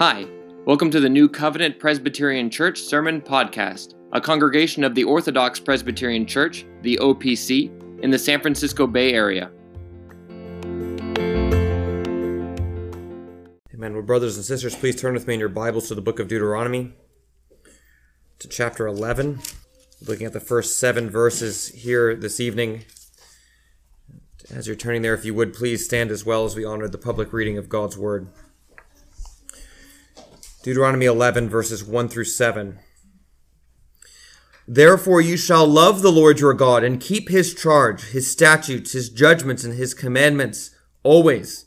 Hi, 0.00 0.26
welcome 0.66 0.90
to 0.90 0.98
the 0.98 1.08
New 1.08 1.28
Covenant 1.28 1.78
Presbyterian 1.78 2.50
Church 2.50 2.80
Sermon 2.80 3.20
Podcast, 3.20 3.94
a 4.10 4.20
congregation 4.20 4.82
of 4.82 4.96
the 4.96 5.04
Orthodox 5.04 5.60
Presbyterian 5.60 6.26
Church, 6.26 6.66
the 6.82 6.98
OPC, 7.00 7.70
in 8.02 8.10
the 8.10 8.18
San 8.18 8.40
Francisco 8.40 8.88
Bay 8.88 9.12
Area. 9.12 9.52
Amen. 13.72 13.94
Well, 13.94 14.02
brothers 14.02 14.34
and 14.34 14.44
sisters, 14.44 14.74
please 14.74 15.00
turn 15.00 15.14
with 15.14 15.28
me 15.28 15.34
in 15.34 15.40
your 15.40 15.48
Bibles 15.48 15.86
to 15.86 15.94
the 15.94 16.02
book 16.02 16.18
of 16.18 16.26
Deuteronomy, 16.26 16.92
to 18.40 18.48
chapter 18.48 18.88
11. 18.88 19.38
Looking 20.04 20.26
at 20.26 20.32
the 20.32 20.40
first 20.40 20.76
seven 20.76 21.08
verses 21.08 21.68
here 21.68 22.16
this 22.16 22.40
evening. 22.40 22.84
As 24.52 24.66
you're 24.66 24.74
turning 24.74 25.02
there, 25.02 25.14
if 25.14 25.24
you 25.24 25.34
would 25.34 25.54
please 25.54 25.84
stand 25.84 26.10
as 26.10 26.26
well 26.26 26.44
as 26.44 26.56
we 26.56 26.64
honor 26.64 26.88
the 26.88 26.98
public 26.98 27.32
reading 27.32 27.56
of 27.56 27.68
God's 27.68 27.96
Word. 27.96 28.26
Deuteronomy 30.64 31.04
11, 31.04 31.50
verses 31.50 31.84
1 31.84 32.08
through 32.08 32.24
7. 32.24 32.78
Therefore 34.66 35.20
you 35.20 35.36
shall 35.36 35.66
love 35.66 36.00
the 36.00 36.10
Lord 36.10 36.40
your 36.40 36.54
God 36.54 36.82
and 36.82 36.98
keep 36.98 37.28
his 37.28 37.52
charge, 37.52 38.12
his 38.12 38.30
statutes, 38.30 38.92
his 38.92 39.10
judgments, 39.10 39.62
and 39.62 39.74
his 39.74 39.92
commandments 39.92 40.70
always. 41.02 41.66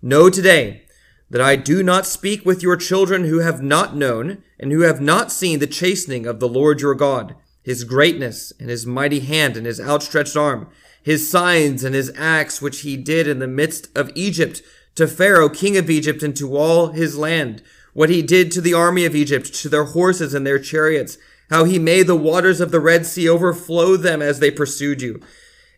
Know 0.00 0.30
today 0.30 0.86
that 1.28 1.42
I 1.42 1.56
do 1.56 1.82
not 1.82 2.06
speak 2.06 2.46
with 2.46 2.62
your 2.62 2.78
children 2.78 3.24
who 3.24 3.40
have 3.40 3.60
not 3.60 3.94
known 3.94 4.42
and 4.58 4.72
who 4.72 4.80
have 4.80 5.02
not 5.02 5.30
seen 5.30 5.58
the 5.58 5.66
chastening 5.66 6.24
of 6.24 6.40
the 6.40 6.48
Lord 6.48 6.80
your 6.80 6.94
God, 6.94 7.36
his 7.62 7.84
greatness 7.84 8.54
and 8.58 8.70
his 8.70 8.86
mighty 8.86 9.20
hand 9.20 9.58
and 9.58 9.66
his 9.66 9.78
outstretched 9.78 10.38
arm, 10.38 10.70
his 11.02 11.28
signs 11.28 11.84
and 11.84 11.94
his 11.94 12.10
acts 12.16 12.62
which 12.62 12.80
he 12.80 12.96
did 12.96 13.28
in 13.28 13.40
the 13.40 13.46
midst 13.46 13.94
of 13.94 14.10
Egypt 14.14 14.62
to 14.94 15.06
Pharaoh, 15.06 15.50
king 15.50 15.76
of 15.76 15.90
Egypt, 15.90 16.22
and 16.22 16.34
to 16.34 16.56
all 16.56 16.88
his 16.88 17.18
land 17.18 17.62
what 17.98 18.10
he 18.10 18.22
did 18.22 18.52
to 18.52 18.60
the 18.60 18.72
army 18.72 19.04
of 19.04 19.16
Egypt, 19.16 19.52
to 19.52 19.68
their 19.68 19.82
horses 19.82 20.32
and 20.32 20.46
their 20.46 20.60
chariots, 20.60 21.18
how 21.50 21.64
he 21.64 21.80
made 21.80 22.06
the 22.06 22.14
waters 22.14 22.60
of 22.60 22.70
the 22.70 22.78
Red 22.78 23.04
Sea 23.04 23.28
overflow 23.28 23.96
them 23.96 24.22
as 24.22 24.38
they 24.38 24.52
pursued 24.52 25.02
you, 25.02 25.20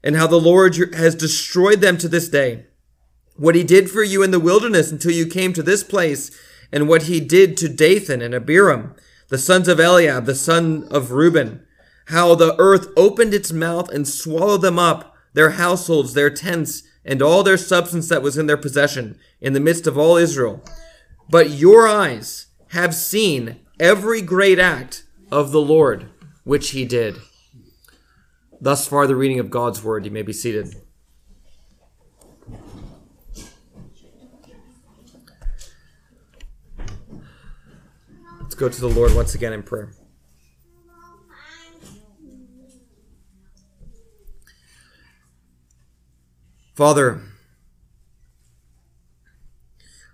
and 0.05 0.17
how 0.17 0.27
the 0.27 0.39
Lord 0.39 0.77
has 0.93 1.15
destroyed 1.15 1.81
them 1.81 1.97
to 1.97 2.09
this 2.09 2.29
day. 2.29 2.67
What 3.37 3.55
he 3.55 3.65
did 3.65 3.91
for 3.91 4.03
you 4.03 4.23
in 4.23 4.33
the 4.33 4.39
wilderness 4.39 4.93
until 4.93 5.13
you 5.13 5.25
came 5.25 5.55
to 5.55 5.63
this 5.63 5.83
place, 5.83 6.31
and 6.71 6.91
what 6.91 7.05
he 7.05 7.21
did 7.21 7.57
to 7.57 7.71
Dathan 7.71 8.21
and 8.21 8.35
Abiram, 8.35 8.95
the 9.29 9.39
sons 9.39 9.67
of 9.67 9.81
Eliab, 9.81 10.27
the 10.27 10.35
son 10.35 10.87
of 10.91 11.13
Reuben, 11.13 11.65
how 12.09 12.35
the 12.35 12.55
earth 12.59 12.89
opened 12.99 13.33
its 13.33 13.51
mouth 13.51 13.89
and 13.89 14.07
swallowed 14.07 14.61
them 14.61 14.79
up, 14.79 15.15
their 15.33 15.53
households, 15.53 16.13
their 16.13 16.29
tents, 16.29 16.83
and 17.03 17.23
all 17.23 17.43
their 17.43 17.57
substance 17.57 18.11
that 18.11 18.21
was 18.21 18.37
in 18.37 18.47
their 18.47 18.59
possession, 18.59 19.19
in 19.41 19.55
the 19.55 19.59
midst 19.59 19.87
of 19.87 19.97
all 19.97 20.19
Israel. 20.19 20.63
But 21.31 21.51
your 21.51 21.87
eyes 21.87 22.49
have 22.71 22.93
seen 22.93 23.61
every 23.79 24.21
great 24.21 24.59
act 24.59 25.05
of 25.31 25.53
the 25.53 25.61
Lord 25.61 26.11
which 26.43 26.71
he 26.71 26.85
did. 26.85 27.19
Thus 28.61 28.89
far, 28.89 29.07
the 29.07 29.15
reading 29.15 29.39
of 29.39 29.49
God's 29.49 29.83
word. 29.83 30.05
You 30.05 30.11
may 30.11 30.23
be 30.23 30.33
seated. 30.33 30.75
Let's 38.41 38.57
go 38.57 38.69
to 38.69 38.81
the 38.81 38.89
Lord 38.89 39.15
once 39.15 39.37
again 39.37 39.53
in 39.53 39.63
prayer. 39.63 39.93
Father, 46.75 47.23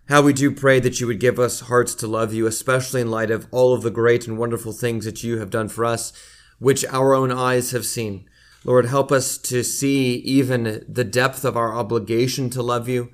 how 0.08 0.22
we 0.22 0.32
do 0.32 0.50
pray 0.52 0.78
that 0.80 1.00
you 1.00 1.06
would 1.06 1.20
give 1.20 1.38
us 1.38 1.60
hearts 1.60 1.94
to 1.96 2.06
love 2.06 2.32
you, 2.32 2.46
especially 2.46 3.00
in 3.00 3.10
light 3.10 3.30
of 3.30 3.46
all 3.50 3.74
of 3.74 3.82
the 3.82 3.90
great 3.90 4.26
and 4.26 4.38
wonderful 4.38 4.72
things 4.72 5.04
that 5.04 5.24
you 5.24 5.38
have 5.38 5.50
done 5.50 5.68
for 5.68 5.84
us, 5.84 6.12
which 6.58 6.84
our 6.86 7.12
own 7.12 7.32
eyes 7.32 7.72
have 7.72 7.84
seen. 7.84 8.28
Lord, 8.64 8.86
help 8.86 9.12
us 9.12 9.36
to 9.38 9.62
see 9.62 10.14
even 10.16 10.84
the 10.88 11.04
depth 11.04 11.44
of 11.44 11.56
our 11.56 11.74
obligation 11.74 12.50
to 12.50 12.62
love 12.62 12.88
you, 12.88 13.10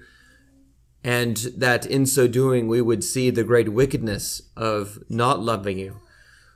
and 1.02 1.36
that 1.56 1.84
in 1.84 2.06
so 2.06 2.28
doing 2.28 2.68
we 2.68 2.80
would 2.80 3.02
see 3.02 3.30
the 3.30 3.42
great 3.42 3.70
wickedness 3.70 4.42
of 4.56 4.98
not 5.08 5.40
loving 5.40 5.78
you. 5.78 6.00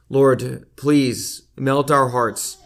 Lord, 0.09 0.67
please 0.77 1.49
melt 1.57 1.91
our 1.91 2.11
hearts, 2.11 2.59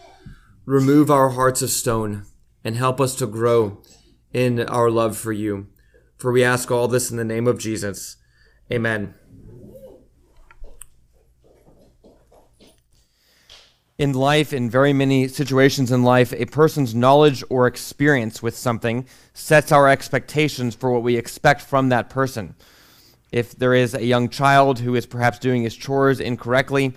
remove 0.66 1.10
our 1.10 1.30
hearts 1.30 1.62
of 1.62 1.70
stone, 1.70 2.26
and 2.62 2.76
help 2.76 3.00
us 3.00 3.14
to 3.16 3.26
grow 3.26 3.82
in 4.32 4.60
our 4.60 4.90
love 4.90 5.16
for 5.16 5.32
you. 5.32 5.68
For 6.20 6.30
we 6.30 6.44
ask 6.44 6.70
all 6.70 6.86
this 6.86 7.10
in 7.10 7.16
the 7.16 7.24
name 7.24 7.46
of 7.46 7.58
Jesus. 7.58 8.18
Amen. 8.70 9.14
In 13.96 14.12
life, 14.12 14.52
in 14.52 14.68
very 14.68 14.92
many 14.92 15.28
situations 15.28 15.90
in 15.90 16.02
life, 16.02 16.34
a 16.34 16.44
person's 16.44 16.94
knowledge 16.94 17.42
or 17.48 17.66
experience 17.66 18.42
with 18.42 18.54
something 18.54 19.06
sets 19.32 19.72
our 19.72 19.88
expectations 19.88 20.74
for 20.74 20.90
what 20.90 21.02
we 21.02 21.16
expect 21.16 21.62
from 21.62 21.88
that 21.88 22.10
person. 22.10 22.54
If 23.32 23.56
there 23.56 23.72
is 23.72 23.94
a 23.94 24.04
young 24.04 24.28
child 24.28 24.80
who 24.80 24.94
is 24.94 25.06
perhaps 25.06 25.38
doing 25.38 25.62
his 25.62 25.74
chores 25.74 26.20
incorrectly, 26.20 26.92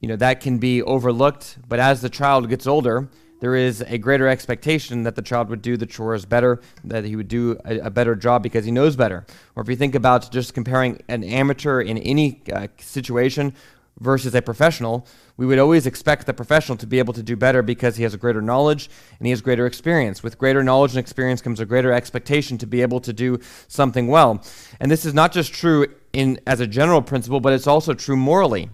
you 0.00 0.08
know, 0.08 0.16
that 0.16 0.40
can 0.40 0.56
be 0.56 0.82
overlooked, 0.82 1.58
but 1.68 1.78
as 1.78 2.00
the 2.00 2.10
child 2.10 2.48
gets 2.48 2.66
older, 2.66 3.10
there 3.40 3.54
is 3.54 3.82
a 3.82 3.98
greater 3.98 4.28
expectation 4.28 5.02
that 5.02 5.14
the 5.14 5.22
child 5.22 5.48
would 5.50 5.62
do 5.62 5.76
the 5.76 5.86
chores 5.86 6.24
better, 6.24 6.60
that 6.84 7.04
he 7.04 7.16
would 7.16 7.28
do 7.28 7.58
a, 7.64 7.78
a, 7.80 7.90
better 7.90 8.14
job 8.14 8.42
because 8.42 8.64
he 8.64 8.70
knows 8.70 8.96
better. 8.96 9.26
Or 9.54 9.62
if 9.62 9.68
you 9.68 9.76
think 9.76 9.94
about 9.94 10.30
just 10.30 10.54
comparing 10.54 11.02
an 11.08 11.22
amateur 11.22 11.80
in 11.80 11.98
any 11.98 12.42
uh, 12.52 12.68
situation 12.78 13.54
versus 14.00 14.34
a 14.34 14.42
professional, 14.42 15.06
we 15.36 15.46
would 15.46 15.58
always 15.58 15.86
expect 15.86 16.26
the 16.26 16.34
professional 16.34 16.76
to 16.78 16.86
be 16.86 16.98
able 16.98 17.14
to 17.14 17.22
do 17.22 17.36
better 17.36 17.62
because 17.62 17.96
he 17.96 18.02
has 18.02 18.14
a 18.14 18.18
greater 18.18 18.42
knowledge 18.42 18.88
and 19.18 19.26
he 19.26 19.30
has 19.30 19.40
greater 19.40 19.66
experience. 19.66 20.22
With 20.22 20.38
greater 20.38 20.62
knowledge 20.62 20.92
and 20.92 20.98
experience 20.98 21.42
comes 21.42 21.60
a 21.60 21.66
greater 21.66 21.92
expectation 21.92 22.58
to 22.58 22.66
be 22.66 22.82
able 22.82 23.00
to 23.00 23.12
do 23.12 23.38
something 23.68 24.08
well. 24.08 24.42
And 24.80 24.90
this 24.90 25.04
is 25.04 25.14
not 25.14 25.32
just 25.32 25.52
true 25.52 25.86
in 26.12 26.40
as 26.46 26.60
a 26.60 26.66
general 26.66 27.02
principle, 27.02 27.40
but 27.40 27.52
it's 27.52 27.66
also 27.66 27.94
true 27.94 28.16
morally. 28.16 28.70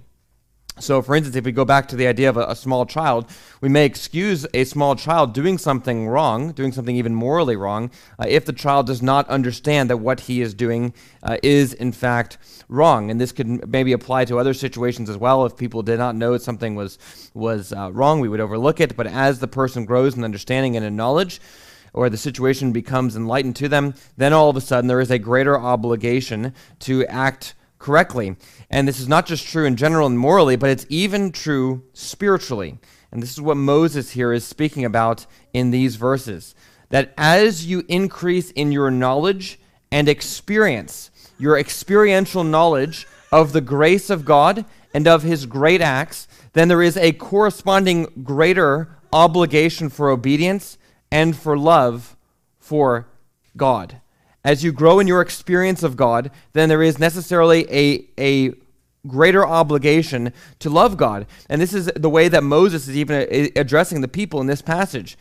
So, 0.78 1.02
for 1.02 1.14
instance, 1.14 1.36
if 1.36 1.44
we 1.44 1.52
go 1.52 1.66
back 1.66 1.86
to 1.88 1.96
the 1.96 2.06
idea 2.06 2.30
of 2.30 2.38
a, 2.38 2.46
a, 2.46 2.56
small 2.56 2.86
child, 2.86 3.26
we 3.60 3.68
may 3.68 3.84
excuse 3.84 4.46
a 4.54 4.64
small 4.64 4.96
child 4.96 5.34
doing 5.34 5.58
something 5.58 6.08
wrong, 6.08 6.52
doing 6.52 6.72
something 6.72 6.96
even 6.96 7.14
morally 7.14 7.56
wrong, 7.56 7.90
uh, 8.18 8.24
if 8.26 8.46
the 8.46 8.54
child 8.54 8.86
does 8.86 9.02
not 9.02 9.28
understand 9.28 9.90
that 9.90 9.98
what 9.98 10.20
he 10.20 10.40
is 10.40 10.54
doing 10.54 10.94
uh, 11.22 11.36
is, 11.42 11.74
in 11.74 11.92
fact, 11.92 12.38
wrong. 12.68 13.10
And 13.10 13.20
this 13.20 13.32
could 13.32 13.68
maybe 13.68 13.92
apply 13.92 14.24
to 14.24 14.38
other 14.38 14.54
situations 14.54 15.10
as 15.10 15.18
well. 15.18 15.44
If 15.44 15.58
people 15.58 15.82
did 15.82 15.98
not 15.98 16.16
know 16.16 16.38
something 16.38 16.74
was, 16.74 16.98
was 17.34 17.74
uh, 17.74 17.92
wrong, 17.92 18.20
we 18.20 18.30
would 18.30 18.40
overlook 18.40 18.80
it. 18.80 18.96
But 18.96 19.06
as 19.06 19.40
the 19.40 19.48
person 19.48 19.84
grows 19.84 20.16
in 20.16 20.24
understanding 20.24 20.76
and 20.76 20.86
in 20.86 20.96
knowledge, 20.96 21.40
or 21.92 22.08
the 22.08 22.16
situation 22.16 22.72
becomes 22.72 23.14
enlightened 23.14 23.56
to 23.56 23.68
them, 23.68 23.94
then 24.16 24.32
all 24.32 24.48
of 24.48 24.56
a 24.56 24.60
sudden 24.62 24.88
there 24.88 25.00
is 25.00 25.10
a 25.10 25.18
greater 25.18 25.58
obligation 25.58 26.54
to 26.80 27.04
act 27.06 27.54
correctly. 27.82 28.36
And 28.70 28.86
this 28.86 29.00
is 29.00 29.08
not 29.08 29.26
just 29.26 29.46
true 29.46 29.66
in 29.66 29.76
general 29.76 30.06
and 30.06 30.18
morally, 30.18 30.56
but 30.56 30.70
it's 30.70 30.86
even 30.88 31.32
true 31.32 31.82
spiritually. 31.92 32.78
And 33.10 33.20
this 33.20 33.32
is 33.32 33.40
what 33.40 33.56
Moses 33.56 34.12
here 34.12 34.32
is 34.32 34.44
speaking 34.44 34.84
about 34.84 35.26
in 35.52 35.72
these 35.72 35.96
verses. 35.96 36.54
That 36.90 37.12
as 37.18 37.66
you 37.66 37.84
increase 37.88 38.52
in 38.52 38.70
your 38.70 38.90
knowledge 38.90 39.58
and 39.90 40.08
experience, 40.08 41.10
your 41.38 41.58
experiential 41.58 42.44
knowledge 42.44 43.06
of 43.32 43.52
the 43.52 43.60
grace 43.60 44.08
of 44.10 44.24
God 44.24 44.64
and 44.94 45.08
of 45.08 45.24
his 45.24 45.44
great 45.44 45.80
acts, 45.80 46.28
then 46.52 46.68
there 46.68 46.82
is 46.82 46.96
a 46.96 47.12
corresponding 47.12 48.22
greater 48.22 48.96
obligation 49.12 49.88
for 49.88 50.08
obedience 50.08 50.78
and 51.10 51.36
for 51.36 51.58
love 51.58 52.16
for 52.60 53.08
God 53.56 54.00
as 54.44 54.64
you 54.64 54.72
grow 54.72 54.98
in 54.98 55.06
your 55.06 55.20
experience 55.20 55.82
of 55.82 55.96
God, 55.96 56.30
then 56.52 56.68
there 56.68 56.82
is 56.82 56.98
necessarily 56.98 57.66
a, 57.70 58.06
a 58.18 58.52
greater 59.06 59.46
obligation 59.46 60.32
to 60.58 60.70
love 60.70 60.96
God. 60.96 61.26
And 61.48 61.60
this 61.60 61.74
is 61.74 61.90
the 61.96 62.10
way 62.10 62.28
that 62.28 62.42
Moses 62.42 62.88
is 62.88 62.96
even 62.96 63.26
eh, 63.30 63.48
addressing 63.56 64.00
the 64.00 64.08
people 64.08 64.40
in 64.40 64.46
this 64.46 64.62
passage. 64.62 65.16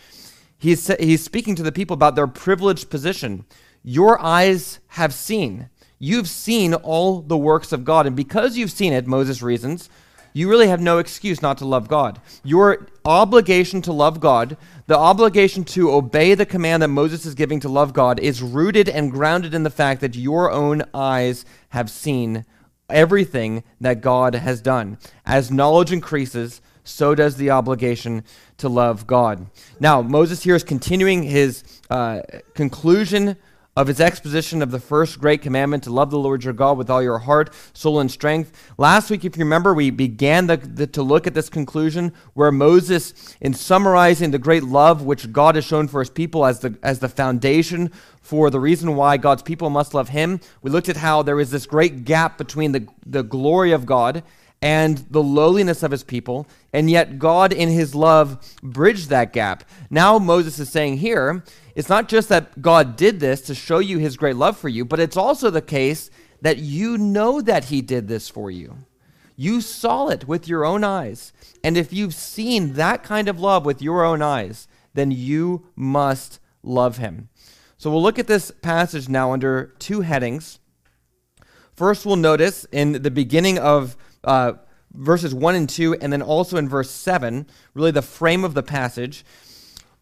He's, 0.58 0.88
he's 1.00 1.24
speaking 1.24 1.56
to 1.56 1.64
the 1.64 1.72
people 1.72 1.94
about 1.94 2.16
their 2.16 2.28
privileged 2.28 2.90
position. 2.90 3.46
Your 3.84 4.22
eyes 4.22 4.80
have 4.90 5.14
seen. 5.14 5.70
You've 5.98 6.28
seen 6.28 6.74
all 6.74 7.22
the 7.22 7.38
works 7.38 7.72
of 7.72 7.84
God. 7.84 8.06
And 8.06 8.16
because 8.16 8.58
you've 8.58 8.72
seen 8.72 8.94
it, 8.94 9.08
Moses 9.08 9.42
reasons, 9.42 9.90
you 10.34 10.50
really 10.50 10.68
have 10.68 10.82
no 10.82 10.98
excuse 10.98 11.42
not 11.42 11.58
to 11.60 11.66
love 11.66 11.88
God. 11.88 12.22
Your 12.44 12.88
obligation 13.06 13.82
to 13.84 13.92
love 13.92 14.20
God, 14.20 14.58
the 14.88 14.98
obligation 14.98 15.64
to 15.66 15.92
obey 15.92 16.34
the 16.34 16.46
command 16.46 16.84
that 16.84 16.88
Moses 16.88 17.26
is 17.26 17.36
giving 17.36 17.60
to 17.62 17.70
love 17.70 17.94
God, 17.94 18.20
is 18.20 18.42
rooted 18.42 18.88
and 18.88 19.12
grounded 19.12 19.54
in 19.54 19.64
the 19.64 19.70
fact 19.70 20.02
that 20.02 20.16
your 20.16 20.52
own 20.52 20.84
eyes 20.94 21.46
have 21.70 21.90
seen 21.90 22.46
everything 22.90 23.64
that 23.80 24.02
God 24.02 24.36
has 24.36 24.62
done. 24.62 24.98
As 25.26 25.52
knowledge 25.52 25.92
increases, 25.92 26.62
so 26.84 27.16
does 27.16 27.38
the 27.38 27.50
obligation 27.50 28.24
to 28.58 28.70
love 28.70 29.08
God. 29.08 29.48
Now, 29.80 30.02
Moses 30.02 30.44
here 30.44 30.56
is 30.56 30.64
continuing 30.64 31.24
his 31.24 31.64
uh, 31.90 32.22
conclusion 32.54 33.38
of 33.78 33.88
his 33.88 34.02
exposition 34.02 34.62
of 34.62 34.72
the 34.72 34.80
first 34.80 35.20
great 35.20 35.42
commandment 35.42 35.84
to 35.84 35.90
love 35.92 36.12
the 36.12 36.20
Lord 36.20 36.44
your 36.44 36.54
God 36.54 36.78
with 36.78 36.90
all 36.90 37.02
your 37.02 37.20
heart, 37.20 37.54
soul, 37.74 38.02
and 38.02 38.12
strength. 38.12 38.52
Last 38.78 39.10
week, 39.10 39.24
if 39.24 39.38
you 39.38 39.44
remember, 39.46 39.74
we 39.74 39.90
began 39.90 40.48
the, 40.48 40.58
the, 40.58 40.88
to 40.88 41.02
look 41.02 41.26
at 41.26 41.34
this 41.34 41.48
conclusion 41.48 42.12
where 42.34 42.52
Moses, 42.52 43.36
in 43.40 43.54
summarizing 43.54 44.32
the 44.32 44.40
great 44.40 44.64
love 44.64 45.04
which 45.04 45.32
God 45.32 45.56
has 45.56 45.64
shown 45.64 45.88
for 45.88 46.02
his 46.02 46.10
people 46.10 46.46
as 46.46 46.60
the, 46.60 46.78
as 46.84 47.00
the 47.00 47.08
foundation 47.08 47.92
for 48.22 48.50
the 48.50 48.60
reason 48.60 48.96
why 48.96 49.16
God's 49.18 49.42
people 49.42 49.70
must 49.70 49.94
love 49.94 50.10
him, 50.10 50.42
we 50.62 50.70
looked 50.70 50.90
at 50.90 50.98
how 50.98 51.22
there 51.22 51.40
is 51.40 51.52
this 51.52 51.66
great 51.66 52.04
gap 52.04 52.38
between 52.38 52.74
the, 52.74 52.88
the 53.06 53.24
glory 53.24 53.72
of 53.72 53.86
God 53.86 54.22
and 54.62 55.00
the 55.10 55.24
lowliness 55.24 55.82
of 55.82 55.92
his 55.92 56.04
people, 56.04 56.48
and 56.72 56.90
yet 56.90 57.18
God, 57.18 57.52
in 57.52 57.70
his 57.70 57.96
love, 57.96 58.38
bridged 58.62 59.10
that 59.10 59.34
gap. 59.34 59.64
Now, 59.90 60.20
Moses 60.20 60.60
is 60.60 60.70
saying 60.70 60.98
here, 60.98 61.44
it's 61.76 61.90
not 61.90 62.08
just 62.08 62.30
that 62.30 62.62
God 62.62 62.96
did 62.96 63.20
this 63.20 63.42
to 63.42 63.56
show 63.56 63.80
you 63.80 63.98
his 63.98 64.18
great 64.18 64.36
love 64.36 64.58
for 64.58 64.70
you, 64.70 64.86
but 64.86 65.00
it's 65.00 65.18
also 65.18 65.50
the 65.50 65.62
case 65.62 66.12
that 66.42 66.58
you 66.58 66.98
know 66.98 67.42
that 67.42 67.66
he 67.66 67.82
did 67.82 68.08
this 68.08 68.30
for 68.30 68.52
you. 68.52 68.78
You 69.36 69.62
saw 69.62 70.10
it 70.10 70.28
with 70.28 70.48
your 70.48 70.64
own 70.66 70.84
eyes. 70.84 71.34
And 71.64 71.76
if 71.78 71.92
you've 71.92 72.14
seen 72.14 72.74
that 72.74 73.04
kind 73.04 73.28
of 73.28 73.40
love 73.40 73.66
with 73.66 73.82
your 73.82 74.04
own 74.04 74.22
eyes, 74.22 74.68
then 74.94 75.10
you 75.10 75.66
must 75.76 76.40
love 76.62 76.98
him. 76.98 77.30
So 77.78 77.90
we'll 77.90 78.04
look 78.04 78.20
at 78.20 78.28
this 78.28 78.52
passage 78.62 79.10
now 79.10 79.34
under 79.34 79.74
two 79.80 80.02
headings. 80.02 80.60
First, 81.74 82.06
we'll 82.06 82.18
notice 82.18 82.66
in 82.72 83.02
the 83.02 83.10
beginning 83.10 83.58
of 83.58 83.98
uh, 84.24 84.54
verses 84.94 85.34
1 85.34 85.56
and 85.56 85.70
2, 85.70 85.96
and 85.96 86.12
then 86.12 86.22
also 86.22 86.58
in 86.58 86.68
verse 86.68 86.90
7, 86.90 87.48
really 87.74 87.92
the 87.92 88.02
frame 88.02 88.44
of 88.44 88.54
the 88.54 88.64
passage, 88.64 89.24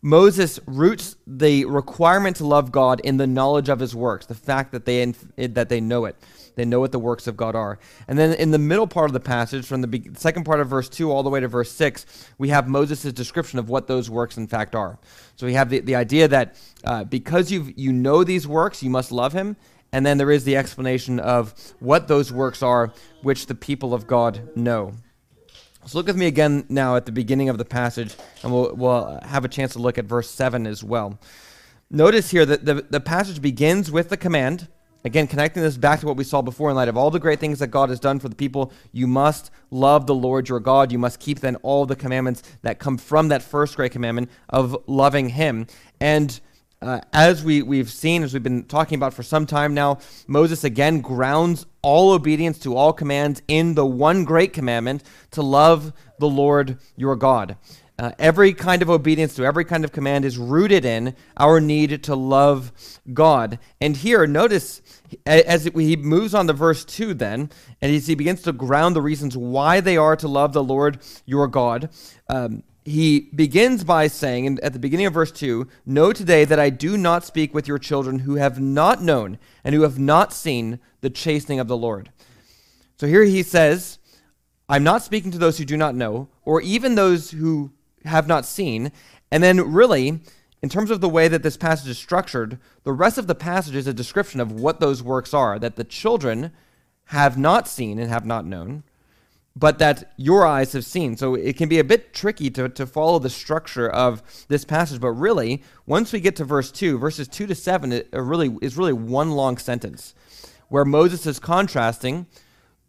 Moses 0.02 0.60
roots 0.66 1.18
the 1.28 1.66
requirement 1.66 2.38
to 2.38 2.46
love 2.46 2.72
God 2.72 3.02
in 3.02 3.18
the 3.18 3.28
knowledge 3.28 3.68
of 3.68 3.80
his 3.80 3.94
works, 3.94 4.26
the 4.26 4.36
fact 4.36 4.72
that 4.72 4.86
they, 4.86 5.06
that 5.36 5.68
they 5.68 5.82
know 5.82 6.06
it. 6.06 6.16
They 6.56 6.66
know 6.66 6.80
what 6.80 6.92
the 6.92 7.00
works 7.00 7.28
of 7.28 7.38
God 7.38 7.56
are. 7.56 7.80
And 8.08 8.20
then 8.20 8.34
in 8.34 8.52
the 8.52 8.58
middle 8.58 8.88
part 8.88 9.10
of 9.10 9.14
the 9.14 9.20
passage, 9.20 9.66
from 9.66 9.82
the 9.82 9.88
be- 9.88 10.10
second 10.16 10.44
part 10.44 10.60
of 10.60 10.68
verse 10.68 10.90
2 10.90 11.10
all 11.10 11.24
the 11.24 11.30
way 11.30 11.40
to 11.40 11.48
verse 11.48 11.72
6, 11.72 12.06
we 12.38 12.50
have 12.50 12.68
Moses' 12.68 13.14
description 13.14 13.60
of 13.60 13.70
what 13.70 13.88
those 13.88 14.10
works 14.10 14.38
in 14.38 14.48
fact 14.48 14.76
are. 14.76 15.00
So 15.38 15.46
we 15.46 15.54
have 15.54 15.70
the, 15.70 15.80
the 15.80 15.96
idea 15.96 16.28
that 16.28 16.56
uh, 16.84 17.06
because 17.06 17.50
you 17.50 17.74
you 17.78 17.94
know 17.94 18.26
these 18.26 18.46
works, 18.46 18.84
you 18.84 18.90
must 18.90 19.12
love 19.12 19.32
him. 19.32 19.56
And 19.92 20.06
then 20.06 20.18
there 20.18 20.32
is 20.32 20.44
the 20.44 20.56
explanation 20.56 21.20
of 21.20 21.54
what 21.80 22.08
those 22.08 22.32
works 22.32 22.62
are, 22.62 22.94
which 23.22 23.48
the 23.48 23.56
people 23.56 23.94
of 23.94 24.08
God 24.08 24.56
know. 24.56 24.94
So 25.86 25.98
look 25.98 26.08
with 26.08 26.18
me 26.18 26.28
again 26.28 26.66
now 26.70 26.96
at 26.96 27.06
the 27.06 27.12
beginning 27.12 27.50
of 27.50 27.58
the 27.58 27.66
passage, 27.66 28.16
and 28.44 28.54
we'll, 28.54 28.76
we'll 28.76 29.20
have 29.24 29.46
a 29.46 29.48
chance 29.48 29.74
to 29.74 29.80
look 29.80 29.98
at 29.98 30.06
verse 30.06 30.30
7 30.30 30.68
as 30.68 30.84
well. 30.84 31.18
Notice 31.90 32.30
here 32.30 32.46
that 32.46 32.66
the, 32.66 32.86
the 32.90 33.00
passage 33.00 33.42
begins 33.42 33.90
with 33.90 34.10
the 34.10 34.18
command. 34.18 34.68
Again, 35.06 35.26
connecting 35.26 35.64
this 35.64 35.78
back 35.78 36.02
to 36.02 36.06
what 36.06 36.18
we 36.18 36.26
saw 36.26 36.42
before 36.42 36.70
in 36.70 36.76
light 36.76 36.90
of 36.90 36.98
all 36.98 37.10
the 37.10 37.20
great 37.20 37.40
things 37.40 37.60
that 37.60 37.68
God 37.68 37.90
has 37.90 38.00
done 38.00 38.20
for 38.20 38.28
the 38.28 38.36
people, 38.36 38.74
you 38.92 39.08
must 39.08 39.50
love 39.72 40.06
the 40.06 40.14
Lord 40.14 40.50
your 40.50 40.60
God. 40.60 40.92
You 40.92 41.00
must 41.00 41.20
keep 41.20 41.40
then 41.40 41.56
all 41.58 41.86
the 41.86 41.96
commandments 41.96 42.44
that 42.62 42.78
come 42.80 42.98
from 42.98 43.30
that 43.30 43.42
first 43.42 43.78
great 43.78 43.94
commandment 43.94 44.30
of 44.50 44.76
loving 44.86 45.30
Him. 45.30 45.68
And 46.02 46.40
uh, 46.82 47.02
as 47.12 47.44
we, 47.44 47.62
we've 47.62 47.90
seen, 47.90 48.24
as 48.24 48.34
we've 48.34 48.44
been 48.44 48.64
talking 48.64 48.96
about 48.96 49.14
for 49.14 49.24
some 49.24 49.46
time 49.46 49.74
now, 49.74 50.00
Moses 50.28 50.64
again 50.64 51.02
grounds 51.02 51.66
all 51.82 52.12
obedience 52.12 52.58
to 52.60 52.76
all 52.76 52.94
commands 52.94 53.42
in 53.48 53.76
the 53.76 53.86
one 53.86 54.24
great 54.24 54.54
commandment 54.54 55.04
to 55.32 55.42
love 55.42 55.92
the 56.20 56.30
Lord 56.30 56.78
your 56.96 57.16
God. 57.16 57.58
Uh, 58.00 58.14
every 58.18 58.54
kind 58.54 58.82
of 58.82 58.90
obedience 58.90 59.36
to 59.36 59.44
every 59.44 59.66
kind 59.66 59.84
of 59.84 59.92
command 59.92 60.24
is 60.24 60.38
rooted 60.38 60.86
in 60.86 61.14
our 61.36 61.60
need 61.60 62.02
to 62.02 62.16
love 62.16 62.72
God. 63.14 63.60
And 63.82 63.98
here, 63.98 64.26
notice 64.26 64.82
as 65.26 65.66
he 65.66 65.98
moves 65.98 66.34
on 66.34 66.48
to 66.48 66.54
verse 66.54 66.86
2, 66.86 67.14
then, 67.14 67.50
and 67.82 67.92
he 67.92 68.16
begins 68.16 68.42
to 68.44 68.54
ground 68.54 68.96
the 68.96 69.02
reasons 69.02 69.36
why 69.36 69.82
they 69.82 69.98
are 69.98 70.16
to 70.16 70.30
love 70.30 70.54
the 70.54 70.64
Lord 70.64 71.00
your 71.26 71.48
God, 71.48 71.90
um, 72.30 72.64
he 72.90 73.30
begins 73.36 73.84
by 73.84 74.08
saying 74.08 74.48
and 74.48 74.60
at 74.62 74.74
the 74.74 74.80
beginning 74.80 75.06
of 75.06 75.14
verse 75.14 75.32
2 75.32 75.68
Know 75.86 76.12
today 76.12 76.44
that 76.46 76.60
I 76.60 76.70
do 76.70 76.98
not 76.98 77.24
speak 77.24 77.54
with 77.54 77.68
your 77.68 77.78
children 77.78 78.20
who 78.20 78.36
have 78.36 78.60
not 78.60 79.02
known 79.02 79.38
and 79.64 79.76
who 79.76 79.84
have 79.84 80.00
not 80.00 80.34
seen 80.34 80.80
the 81.02 81.10
chastening 81.10 81.60
of 81.60 81.68
the 81.68 81.78
Lord. 81.78 82.12
So 82.98 83.08
here 83.08 83.24
he 83.24 83.44
says, 83.44 84.00
I'm 84.68 84.84
not 84.84 85.04
speaking 85.04 85.32
to 85.32 85.38
those 85.38 85.58
who 85.58 85.66
do 85.66 85.78
not 85.78 85.96
know, 85.96 86.30
or 86.44 86.62
even 86.62 86.96
those 86.96 87.32
who 87.32 87.72
have 88.06 88.28
not 88.28 88.46
seen. 88.46 88.92
And 89.32 89.42
then, 89.42 89.72
really, 89.72 90.20
in 90.62 90.70
terms 90.70 90.92
of 90.92 91.00
the 91.00 91.10
way 91.10 91.28
that 91.28 91.44
this 91.44 91.58
passage 91.58 91.90
is 91.90 91.98
structured, 91.98 92.60
the 92.84 92.92
rest 92.92 93.18
of 93.18 93.28
the 93.28 93.36
passage 93.36 93.76
is 93.76 93.88
a 93.88 93.94
description 93.94 94.40
of 94.40 94.52
what 94.52 94.80
those 94.80 95.02
works 95.02 95.34
are 95.34 95.58
that 95.60 95.76
the 95.76 95.84
children 95.84 96.52
have 97.06 97.38
not 97.38 97.68
seen 97.68 97.98
and 97.98 98.10
have 98.10 98.26
not 98.26 98.46
known, 98.46 98.84
but 99.60 99.78
that 99.80 100.14
your 100.16 100.46
eyes 100.46 100.72
have 100.72 100.86
seen. 100.86 101.18
So 101.18 101.36
it 101.36 101.58
can 101.58 101.68
be 101.68 101.80
a 101.80 101.84
bit 101.84 102.14
tricky 102.14 102.50
to, 102.52 102.70
to 102.70 102.86
follow 102.86 103.20
the 103.20 103.30
structure 103.30 103.90
of 103.90 104.24
this 104.48 104.64
passage. 104.64 105.02
But 105.02 105.12
really, 105.12 105.64
once 105.86 106.14
we 106.14 106.22
get 106.22 106.38
to 106.38 106.46
verse 106.46 106.72
2, 106.72 106.98
verses 106.98 107.28
2 107.28 107.46
to 107.48 107.56
7 107.56 107.92
it 107.92 108.08
really, 108.14 108.56
is 108.62 108.78
really 108.78 108.94
one 108.94 109.32
long 109.32 109.58
sentence 109.58 110.16
where 110.70 110.86
Moses 110.86 111.26
is 111.26 111.40
contrasting 111.40 112.28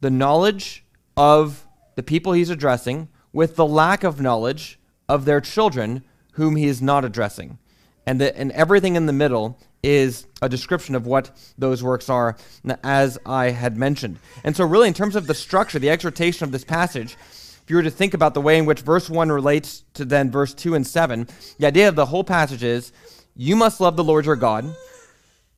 the 0.00 0.10
knowledge 0.10 0.84
of 1.16 1.66
the 1.96 2.02
people 2.02 2.32
he's 2.32 2.50
addressing 2.50 3.08
with 3.32 3.56
the 3.56 3.66
lack 3.66 4.04
of 4.04 4.20
knowledge 4.20 4.78
of 5.08 5.24
their 5.24 5.40
children 5.40 6.04
whom 6.32 6.56
he 6.56 6.66
is 6.66 6.80
not 6.80 7.04
addressing. 7.04 7.58
And, 8.06 8.20
the, 8.20 8.36
and 8.36 8.52
everything 8.52 8.96
in 8.96 9.06
the 9.06 9.12
middle 9.12 9.58
is 9.82 10.26
a 10.42 10.48
description 10.48 10.94
of 10.94 11.06
what 11.06 11.30
those 11.56 11.82
works 11.82 12.08
are, 12.08 12.36
as 12.84 13.18
I 13.24 13.50
had 13.50 13.76
mentioned. 13.76 14.18
And 14.44 14.56
so, 14.56 14.64
really, 14.64 14.88
in 14.88 14.94
terms 14.94 15.16
of 15.16 15.26
the 15.26 15.34
structure, 15.34 15.78
the 15.78 15.90
exhortation 15.90 16.44
of 16.44 16.52
this 16.52 16.64
passage, 16.64 17.16
if 17.62 17.64
you 17.68 17.76
were 17.76 17.82
to 17.82 17.90
think 17.90 18.14
about 18.14 18.34
the 18.34 18.40
way 18.40 18.58
in 18.58 18.66
which 18.66 18.80
verse 18.80 19.08
1 19.08 19.30
relates 19.30 19.84
to 19.94 20.04
then 20.04 20.30
verse 20.30 20.52
2 20.54 20.74
and 20.74 20.86
7, 20.86 21.28
the 21.58 21.66
idea 21.66 21.88
of 21.88 21.96
the 21.96 22.06
whole 22.06 22.24
passage 22.24 22.62
is 22.62 22.92
you 23.36 23.56
must 23.56 23.80
love 23.80 23.96
the 23.96 24.04
Lord 24.04 24.26
your 24.26 24.36
God, 24.36 24.74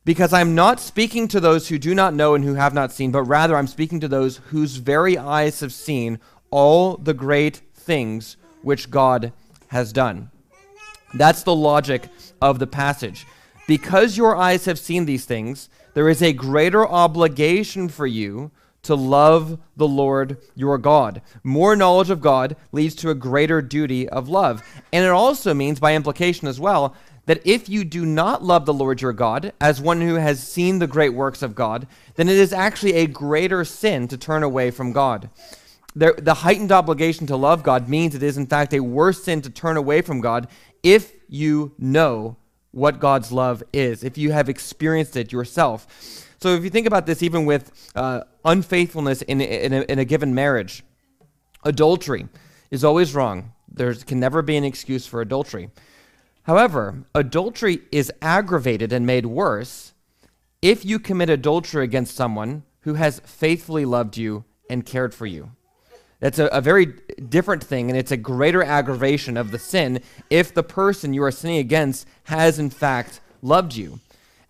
because 0.05 0.33
I'm 0.33 0.55
not 0.55 0.81
speaking 0.81 1.29
to 1.29 1.41
those 1.41 1.69
who 1.69 1.79
do 1.79 1.95
not 1.95 2.15
know 2.15 2.35
and 2.35 2.45
who 2.45 2.55
have 2.55 2.75
not 2.75 2.93
seen, 2.93 3.13
but 3.13 3.23
rather 3.23 3.57
I'm 3.57 3.67
speaking 3.67 4.01
to 4.01 4.09
those 4.09 4.39
whose 4.49 4.77
very 4.77 5.17
eyes 5.17 5.61
have 5.61 5.73
seen 5.73 6.19
all 6.51 6.97
the 6.97 7.15
great 7.15 7.63
things 7.75 8.37
which 8.63 8.91
God 8.91 9.33
has 9.69 9.93
done. 9.93 10.31
That's 11.15 11.45
the 11.45 11.55
logic 11.55 12.09
of 12.41 12.59
the 12.59 12.67
passage. 12.67 13.27
Because 13.67 14.17
your 14.17 14.37
eyes 14.37 14.65
have 14.65 14.79
seen 14.79 15.05
these 15.05 15.25
things, 15.25 15.69
there 15.95 16.09
is 16.09 16.23
a 16.23 16.33
greater 16.33 16.87
obligation 16.87 17.89
for 17.89 18.07
you 18.07 18.51
to 18.83 18.95
love 18.95 19.61
the 19.77 19.87
Lord 19.87 20.39
your 20.55 20.77
God. 20.77 21.23
More 21.45 21.77
knowledge 21.77 22.11
of 22.11 22.21
God 22.21 22.57
leads 22.73 22.95
to 22.97 23.11
a 23.11 23.15
greater 23.15 23.63
duty 23.63 24.09
of 24.09 24.29
love. 24.29 24.63
And 24.93 25.05
it 25.05 25.11
also 25.11 25.55
means, 25.55 25.79
by 25.79 25.95
implication 25.95 26.49
as 26.49 26.59
well, 26.59 26.95
that 27.27 27.41
if 27.47 27.69
you 27.69 27.85
do 27.85 28.05
not 28.05 28.43
love 28.43 28.67
the 28.67 28.75
Lord 28.75 29.01
your 29.01 29.13
God 29.13 29.53
as 29.61 29.81
one 29.81 30.01
who 30.01 30.17
has 30.17 30.43
seen 30.47 30.79
the 30.81 30.89
great 30.89 31.15
works 31.15 31.43
of 31.43 31.55
God, 31.55 31.87
then 32.17 32.29
it 32.29 32.37
is 32.37 32.53
actually 32.53 32.95
a 32.95 33.07
greater 33.07 33.65
sin 33.65 34.09
to 34.09 34.17
turn 34.17 34.43
away 34.43 34.73
from 34.73 34.93
God. 34.93 35.31
The, 35.95 36.15
the 36.19 36.35
heightened 36.35 36.73
obligation 36.73 37.27
to 37.29 37.37
love 37.37 37.63
God 37.63 37.89
means 37.89 38.15
it 38.15 38.23
is, 38.23 38.37
in 38.37 38.47
fact, 38.47 38.73
a 38.73 38.81
worse 38.81 39.23
sin 39.23 39.43
to 39.43 39.51
turn 39.51 39.77
away 39.77 40.03
from 40.03 40.21
God 40.21 40.49
if 40.83 41.13
you 41.29 41.73
know 41.79 42.37
what 42.73 42.99
God's 42.99 43.31
love 43.31 43.63
is, 43.73 44.03
if 44.03 44.19
you 44.19 44.33
have 44.33 44.49
experienced 44.49 45.17
it 45.17 45.33
yourself. 45.33 45.87
So 46.41 46.55
if 46.55 46.65
you 46.65 46.71
think 46.71 46.87
about 46.87 47.07
this, 47.07 47.23
even 47.23 47.45
with 47.45 47.71
uh, 47.95 48.23
unfaithfulness 48.45 49.23
in, 49.23 49.41
in 49.41 49.73
a, 49.73 49.83
in 49.83 49.99
a 49.99 50.05
given 50.05 50.35
marriage, 50.35 50.83
adultery 51.63 52.29
is 52.71 52.83
always 52.83 53.15
wrong. 53.15 53.53
There 53.69 53.95
can 53.95 54.19
never 54.19 54.43
be 54.43 54.57
an 54.57 54.65
excuse 54.65 55.07
for 55.07 55.21
adultery. 55.21 55.71
However, 56.45 57.05
adultery 57.15 57.83
is 57.93 58.13
aggravated 58.21 58.93
and 58.93 59.07
made 59.07 59.27
worse 59.27 59.93
if 60.61 60.85
you 60.85 60.99
commit 60.99 61.31
adultery 61.31 61.85
against 61.85 62.17
someone 62.17 62.65
who 62.81 62.95
has 62.95 63.21
faithfully 63.21 63.85
loved 63.85 64.17
you 64.17 64.45
and 64.69 64.85
cared 64.85 65.15
for 65.15 65.27
you. 65.27 65.53
That's 66.23 66.39
a, 66.39 66.47
a, 66.47 66.61
very 66.61 66.87
different 66.87 67.65
thing, 67.65 67.91
and 67.91 67.99
it's 67.99 68.13
a 68.13 68.17
greater 68.17 68.63
aggravation 68.63 69.37
of 69.37 69.51
the 69.51 69.59
sin 69.59 70.01
if 70.31 70.55
the 70.55 70.63
person 70.63 71.13
you 71.13 71.25
are 71.25 71.33
sinning 71.33 71.59
against 71.59 72.07
has, 72.25 72.61
in 72.61 72.71
fact, 72.71 73.21
loved 73.43 73.75
you. 73.75 73.99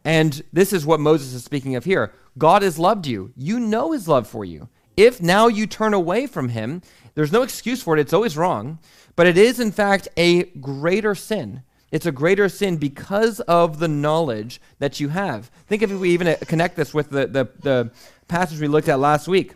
And 0.05 0.43
this 0.53 0.75
is 0.75 0.85
what 0.85 1.01
Moses 1.01 1.33
is 1.33 1.45
speaking 1.45 1.75
of 1.75 1.87
here. 1.87 2.13
God 2.37 2.61
has 2.61 2.79
loved 2.79 3.07
you. 3.07 3.33
You 3.37 3.59
know 3.59 3.93
his 3.93 4.07
love 4.07 4.29
for 4.29 4.45
you. 4.45 4.69
If 4.99 5.23
now 5.23 5.47
you 5.47 5.67
turn 5.67 5.95
away 5.95 6.27
from 6.27 6.51
him, 6.51 6.83
there's 7.15 7.33
no 7.33 7.41
excuse 7.41 7.83
for 7.83 7.97
it. 7.97 8.01
It's 8.03 8.13
always 8.13 8.37
wrong. 8.37 8.79
But 9.17 9.27
it 9.27 9.39
is, 9.39 9.59
in 9.59 9.73
fact, 9.73 10.09
a 10.19 10.45
greater 10.45 11.15
sin. 11.15 11.63
It's 11.91 12.05
a 12.05 12.13
greater 12.13 12.51
sin 12.51 12.77
because 12.77 13.41
of 13.41 13.79
the 13.79 13.89
knowledge 13.89 14.61
that 14.79 15.01
you 15.01 15.09
have. 15.09 15.51
Think 15.69 15.81
if 15.81 15.91
we 15.91 16.11
even 16.11 16.37
connect 16.47 16.77
this 16.77 16.93
with 16.93 17.09
the, 17.09 17.27
the, 17.29 17.49
the 17.61 17.93
passage 18.29 18.61
we 18.61 18.69
looked 18.69 18.91
at 18.91 19.01
last 19.01 19.27
week. 19.27 19.55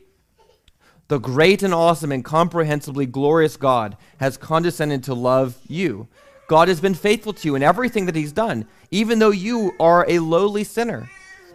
The 1.09 1.19
great 1.19 1.63
and 1.63 1.73
awesome 1.73 2.11
and 2.11 2.25
comprehensibly 2.25 3.07
glorious 3.07 3.57
God 3.57 3.97
has 4.19 4.37
condescended 4.37 5.05
to 5.05 5.15
love 5.15 5.57
you. 5.69 6.09
God 6.49 6.69
has 6.69 6.81
been 6.81 6.95
faithful 6.95 7.33
to 7.33 7.49
you 7.49 7.55
in 7.55 7.63
everything 7.63 8.07
that 8.07 8.17
He's 8.17 8.33
done, 8.33 8.67
even 8.91 9.19
though 9.19 9.31
you 9.31 9.75
are 9.79 10.05
a 10.09 10.19
lowly 10.19 10.65
sinner. 10.65 11.09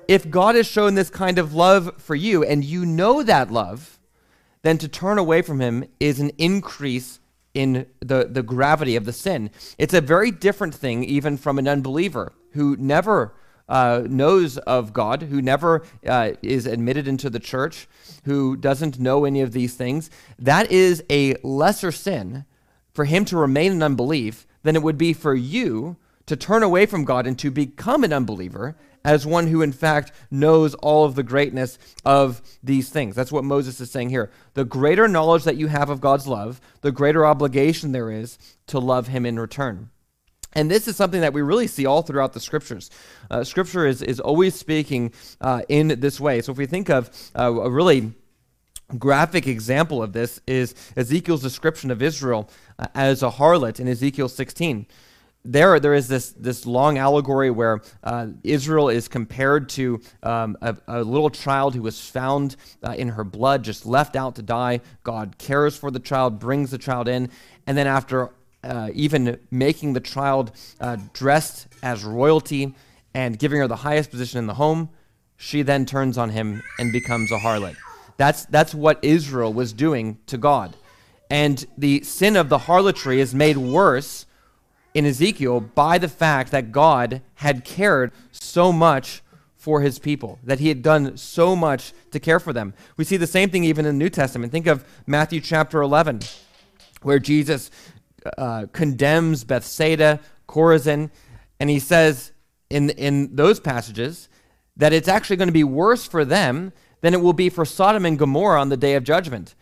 If 0.08 0.30
God 0.30 0.56
has 0.56 0.68
shown 0.68 0.96
this 0.96 1.10
kind 1.10 1.38
of 1.38 1.54
love 1.54 1.94
for 1.98 2.16
you 2.16 2.44
and 2.44 2.64
you 2.64 2.86
know 2.86 3.24
that 3.24 3.52
love, 3.52 4.00
then 4.62 4.78
to 4.78 4.88
turn 4.88 5.18
away 5.18 5.42
from 5.42 5.60
Him 5.60 5.86
is 6.00 6.20
an 6.20 6.32
increase 6.38 7.20
in 7.54 7.86
the, 8.00 8.28
the 8.30 8.44
gravity 8.44 8.96
of 8.96 9.06
the 9.06 9.14
sin. 9.14 9.50
It's 9.78 9.94
a 9.94 10.02
very 10.02 10.32
different 10.32 10.74
thing, 10.74 11.04
even 11.04 11.38
from 11.38 11.60
an 11.60 11.68
unbeliever 11.68 12.34
who 12.52 12.78
never 12.78 13.34
uh, 13.72 14.04
knows 14.08 14.58
of 14.58 14.92
God, 14.92 15.24
who 15.24 15.42
never 15.42 15.84
uh, 16.06 16.34
is 16.42 16.66
admitted 16.66 17.08
into 17.08 17.30
the 17.30 17.40
church, 17.40 17.88
who 18.26 18.58
doesn't 18.58 19.00
know 19.00 19.24
any 19.24 19.42
of 19.42 19.54
these 19.54 19.76
things. 19.76 20.10
That 20.38 20.70
is 20.70 21.04
a 21.10 21.36
lesser 21.42 21.92
sin 21.92 22.46
for 22.94 23.06
him 23.06 23.24
to 23.26 23.38
remain 23.38 23.72
in 23.72 23.82
unbelief 23.82 24.46
than 24.64 24.76
it 24.76 24.84
would 24.84 24.98
be 24.98 25.14
for 25.14 25.34
you 25.34 25.96
to 26.26 26.36
turn 26.36 26.64
away 26.64 26.86
from 26.86 27.06
God 27.06 27.26
and 27.26 27.40
to 27.40 27.50
become 27.50 28.04
an 28.04 28.12
unbeliever 28.12 28.76
as 29.06 29.26
one 29.26 29.48
who, 29.48 29.62
in 29.62 29.72
fact, 29.72 30.12
knows 30.30 30.76
all 30.76 31.06
of 31.06 31.16
the 31.16 31.24
greatness 31.24 31.80
of 32.06 32.42
these 32.62 32.90
things. 32.90 33.16
That's 33.16 33.32
what 33.32 33.46
Moses 33.46 33.80
is 33.80 33.90
saying 33.90 34.10
here. 34.10 34.30
The 34.54 34.66
greater 34.66 35.08
knowledge 35.08 35.46
that 35.46 35.58
you 35.58 35.68
have 35.68 35.90
of 35.90 36.02
God's 36.02 36.28
love, 36.28 36.60
the 36.82 36.92
greater 36.92 37.26
obligation 37.26 37.94
there 37.94 38.12
is 38.12 38.38
to 38.68 38.80
love 38.80 39.08
him 39.08 39.26
in 39.26 39.40
return. 39.40 39.90
And 40.54 40.70
this 40.70 40.88
is 40.88 40.96
something 40.96 41.22
that 41.22 41.34
we 41.34 41.42
really 41.42 41.68
see 41.68 41.86
all 41.86 42.02
throughout 42.02 42.34
the 42.34 42.40
scriptures. 42.40 42.90
Uh, 43.30 43.44
scripture 43.44 43.86
is, 43.86 44.02
is 44.02 44.20
always 44.20 44.56
speaking 44.56 45.14
uh, 45.40 45.62
in 45.70 46.00
this 46.00 46.20
way. 46.20 46.42
So 46.42 46.52
if 46.52 46.58
we 46.58 46.66
think 46.66 46.90
of 46.90 47.10
uh, 47.36 47.44
a 47.44 47.70
really 47.70 48.14
graphic 48.98 49.48
example 49.48 50.04
of 50.04 50.12
this 50.12 50.42
is 50.46 50.76
Ezekiel's 50.98 51.42
description 51.42 51.92
of 51.92 52.02
Israel 52.02 52.50
uh, 52.78 52.88
as 52.94 53.24
a 53.24 53.30
harlot 53.30 53.80
in 53.80 53.88
Ezekiel 53.88 54.28
16 54.28 54.86
there 55.44 55.80
there 55.80 55.94
is 55.94 56.08
this 56.08 56.32
this 56.34 56.66
long 56.66 56.98
allegory 56.98 57.50
where 57.50 57.82
uh, 58.04 58.28
Israel 58.44 58.90
is 58.90 59.08
compared 59.08 59.70
to 59.70 60.02
um, 60.24 60.58
a, 60.62 60.76
a, 60.88 61.04
little 61.04 61.30
child 61.30 61.74
who 61.74 61.82
was 61.82 62.00
found 62.00 62.56
uh, 62.84 62.92
in 62.92 63.10
her 63.10 63.24
blood, 63.24 63.64
just 63.64 63.86
left 63.86 64.16
out 64.16 64.36
to 64.36 64.42
die. 64.42 64.82
God 65.04 65.38
cares 65.38 65.76
for 65.76 65.90
the 65.90 66.00
child, 66.00 66.40
brings 66.40 66.72
the 66.72 66.78
child 66.78 67.08
in, 67.08 67.30
and 67.66 67.78
then 67.78 67.88
after 67.88 68.30
uh, 68.64 68.90
even 68.94 69.40
making 69.50 69.94
the 69.94 70.00
child 70.00 70.52
uh, 70.80 70.98
dressed 71.14 71.68
as 71.82 72.04
royalty 72.04 72.76
and 73.14 73.38
giving 73.40 73.60
her 73.60 73.68
the 73.68 73.78
highest 73.78 74.12
position 74.12 74.40
in 74.40 74.48
the 74.48 74.54
home, 74.54 74.90
she 75.38 75.62
then 75.62 75.86
turns 75.86 76.18
on 76.18 76.30
him 76.30 76.62
and 76.80 76.92
becomes 76.92 77.32
a 77.32 77.40
harlot. 77.40 77.76
That's 78.18 78.46
that's 78.46 78.76
what 78.76 79.04
Israel 79.04 79.52
was 79.52 79.74
doing 79.74 80.20
to 80.28 80.38
God, 80.38 80.76
and 81.30 81.66
the 81.78 82.04
sin 82.04 82.36
of 82.36 82.50
the 82.50 82.60
harlotry 82.60 83.20
is 83.20 83.34
made 83.34 83.58
worse 83.58 84.28
in 84.94 85.06
Ezekiel 85.06 85.62
by 85.62 85.98
the 85.98 86.08
fact 86.08 86.52
that 86.52 86.72
God 86.72 87.22
had 87.36 87.66
cared 87.66 88.12
so 88.32 88.72
much 88.72 89.24
for 89.56 89.82
his 89.82 90.00
people, 90.00 90.40
that 90.44 90.60
he 90.60 90.70
had 90.70 90.82
done 90.82 91.16
so 91.18 91.56
much 91.56 91.94
to 92.12 92.20
care 92.20 92.40
for 92.40 92.52
them. 92.52 92.74
We 92.98 93.04
see 93.04 93.18
the 93.18 93.28
same 93.28 93.50
thing 93.50 93.64
even 93.64 93.86
in 93.86 93.98
the 93.98 94.04
New 94.04 94.10
Testament. 94.10 94.52
Think 94.52 94.68
of 94.68 94.84
Matthew 95.06 95.40
chapter 95.40 95.82
11, 95.82 96.22
where 97.04 97.20
Jesus 97.20 97.70
uh, 98.38 98.66
condemns 98.72 99.44
Bethsaida, 99.44 100.20
Chorazin, 100.48 101.10
and 101.60 101.70
he 101.70 101.80
says 101.80 102.32
in, 102.70 102.90
in 102.92 103.36
those 103.36 103.60
passages 103.60 104.30
that 104.78 104.94
it's 104.94 105.08
actually 105.08 105.36
going 105.36 105.48
to 105.48 105.54
be 105.54 105.64
worse 105.64 106.06
for 106.06 106.26
them 106.26 106.74
than 107.02 107.14
it 107.14 107.22
will 107.22 107.34
be 107.34 107.50
for 107.50 107.66
Sodom 107.66 108.06
and 108.06 108.18
Gomorrah 108.18 108.62
on 108.62 108.70
the 108.70 108.78
day 108.78 108.96
of 108.96 109.04
judgment. 109.04 109.56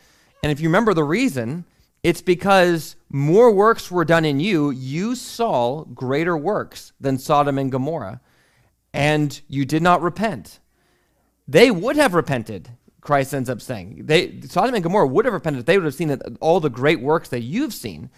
And 0.43 0.51
if 0.51 0.59
you 0.59 0.69
remember 0.69 0.93
the 0.93 1.03
reason, 1.03 1.65
it's 2.03 2.21
because 2.21 2.95
more 3.09 3.51
works 3.51 3.91
were 3.91 4.05
done 4.05 4.25
in 4.25 4.39
you. 4.39 4.69
You 4.69 5.15
saw 5.15 5.83
greater 5.83 6.37
works 6.37 6.93
than 6.99 7.17
Sodom 7.17 7.57
and 7.57 7.71
Gomorrah, 7.71 8.21
and 8.93 9.39
you 9.47 9.65
did 9.65 9.81
not 9.81 10.01
repent. 10.01 10.59
They 11.47 11.71
would 11.71 11.95
have 11.95 12.13
repented, 12.13 12.69
Christ 13.01 13.33
ends 13.33 13.49
up 13.49 13.61
saying. 13.61 14.05
They, 14.05 14.39
Sodom 14.41 14.75
and 14.75 14.83
Gomorrah 14.83 15.07
would 15.07 15.25
have 15.25 15.33
repented. 15.33 15.65
They 15.65 15.77
would 15.77 15.85
have 15.85 15.95
seen 15.95 16.17
all 16.39 16.59
the 16.59 16.69
great 16.69 17.01
works 17.01 17.29
that 17.29 17.41
you've 17.41 17.73
seen. 17.73 18.09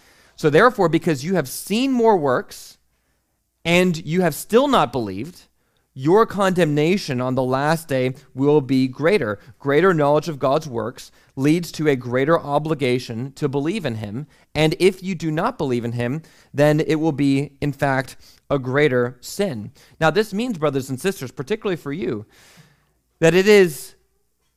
So, 0.42 0.50
therefore, 0.50 0.88
because 0.88 1.24
you 1.24 1.36
have 1.36 1.48
seen 1.48 1.92
more 1.92 2.16
works 2.16 2.76
and 3.64 3.96
you 4.04 4.22
have 4.22 4.34
still 4.34 4.66
not 4.66 4.90
believed, 4.90 5.42
your 5.94 6.26
condemnation 6.26 7.20
on 7.20 7.36
the 7.36 7.44
last 7.44 7.86
day 7.86 8.16
will 8.34 8.60
be 8.60 8.88
greater. 8.88 9.38
Greater 9.60 9.94
knowledge 9.94 10.28
of 10.28 10.40
God's 10.40 10.66
works 10.66 11.12
leads 11.36 11.70
to 11.70 11.86
a 11.86 11.94
greater 11.94 12.40
obligation 12.40 13.30
to 13.34 13.48
believe 13.48 13.86
in 13.86 13.94
Him. 13.94 14.26
And 14.52 14.74
if 14.80 15.00
you 15.00 15.14
do 15.14 15.30
not 15.30 15.58
believe 15.58 15.84
in 15.84 15.92
Him, 15.92 16.22
then 16.52 16.80
it 16.80 16.96
will 16.96 17.12
be, 17.12 17.56
in 17.60 17.72
fact, 17.72 18.16
a 18.50 18.58
greater 18.58 19.18
sin. 19.20 19.70
Now, 20.00 20.10
this 20.10 20.34
means, 20.34 20.58
brothers 20.58 20.90
and 20.90 21.00
sisters, 21.00 21.30
particularly 21.30 21.76
for 21.76 21.92
you, 21.92 22.26
that 23.20 23.32
it 23.32 23.46
is, 23.46 23.94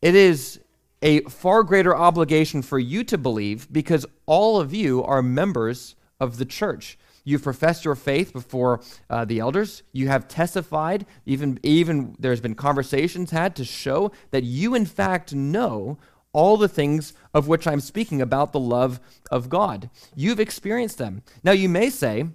it 0.02 0.16
is 0.16 0.60
a 1.02 1.22
far 1.22 1.64
greater 1.64 1.96
obligation 1.96 2.62
for 2.62 2.80
you 2.80 3.04
to 3.04 3.18
believe 3.18 3.72
because 3.72 4.06
all 4.26 4.60
of 4.60 4.74
you 4.74 5.04
are 5.04 5.22
members 5.22 5.96
of 6.20 6.38
the 6.38 6.46
church. 6.46 6.98
You've 7.24 7.44
professed 7.44 7.84
your 7.84 7.96
faith 7.96 8.32
before 8.32 8.82
uh, 9.10 9.26
the 9.26 9.40
elders. 9.40 9.82
You 9.92 10.08
have 10.08 10.28
testified. 10.28 11.06
Even, 11.26 11.60
even 11.64 12.16
there's 12.20 12.40
been 12.40 12.56
conversations 12.56 13.32
had 13.32 13.56
to 13.56 13.66
show 13.66 14.12
that 14.30 14.44
you, 14.44 14.76
in 14.76 14.86
fact, 14.86 15.34
know 15.34 15.98
all 16.34 16.58
the 16.58 16.68
things 16.68 17.14
of 17.34 17.48
which 17.48 17.66
I'm 17.66 17.80
speaking 17.80 18.22
about 18.22 18.52
the 18.52 18.60
love 18.60 19.00
of 19.32 19.50
God. 19.50 19.90
You've 20.16 20.40
experienced 20.40 21.00
them. 21.00 21.24
Now, 21.44 21.54
you 21.54 21.68
may 21.68 21.90
say, 21.90 22.26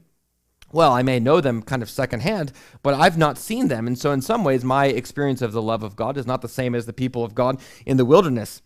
well, 0.73 0.93
I 0.93 1.03
may 1.03 1.19
know 1.19 1.41
them 1.41 1.63
kind 1.63 1.83
of 1.83 1.91
secondhand, 1.91 2.53
but 2.83 2.95
I've 2.95 3.19
not 3.19 3.39
seen 3.39 3.69
them. 3.69 3.87
And 3.87 3.99
so, 3.99 4.13
in 4.13 4.23
some 4.23 4.45
ways, 4.45 4.65
my 4.65 4.87
experience 4.87 5.43
of 5.43 5.53
the 5.53 5.63
love 5.63 5.83
of 5.83 5.97
God 5.97 6.17
is 6.17 6.27
not 6.27 6.43
the 6.43 6.49
same 6.49 6.75
as 6.75 6.87
the 6.87 6.93
people 6.93 7.25
of 7.25 7.35
God 7.35 7.61
in 7.85 7.97
the 7.97 8.05
wilderness. 8.05 8.63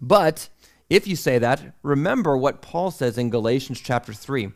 But 0.00 0.48
if 0.88 1.06
you 1.06 1.16
say 1.16 1.38
that, 1.38 1.74
remember 1.82 2.36
what 2.36 2.62
Paul 2.62 2.90
says 2.90 3.18
in 3.18 3.30
Galatians 3.30 3.80
chapter 3.80 4.12
3. 4.12 4.52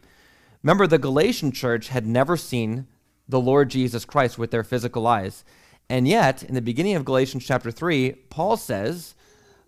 Remember, 0.62 0.86
the 0.86 0.98
Galatian 0.98 1.52
church 1.52 1.88
had 1.88 2.06
never 2.06 2.36
seen 2.36 2.86
the 3.28 3.40
Lord 3.40 3.68
Jesus 3.68 4.04
Christ 4.04 4.38
with 4.38 4.50
their 4.50 4.64
physical 4.64 5.06
eyes. 5.06 5.44
And 5.88 6.06
yet, 6.06 6.42
in 6.42 6.54
the 6.54 6.62
beginning 6.62 6.94
of 6.94 7.04
Galatians 7.04 7.44
chapter 7.44 7.70
3, 7.70 8.12
Paul 8.30 8.56
says, 8.56 9.14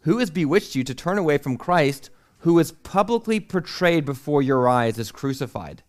Who 0.03 0.19
has 0.19 0.31
bewitched 0.31 0.75
you 0.75 0.85
to 0.85 0.95
turn 0.95 1.19
away 1.19 1.39
from 1.39 1.57
Christ, 1.57 2.11
who 2.39 2.55
was 2.55 2.73
publicly 2.73 3.41
portrayed 3.41 4.05
before 4.05 4.41
your 4.41 4.69
eyes 4.69 4.99
as 4.99 5.11
crucified? 5.11 5.83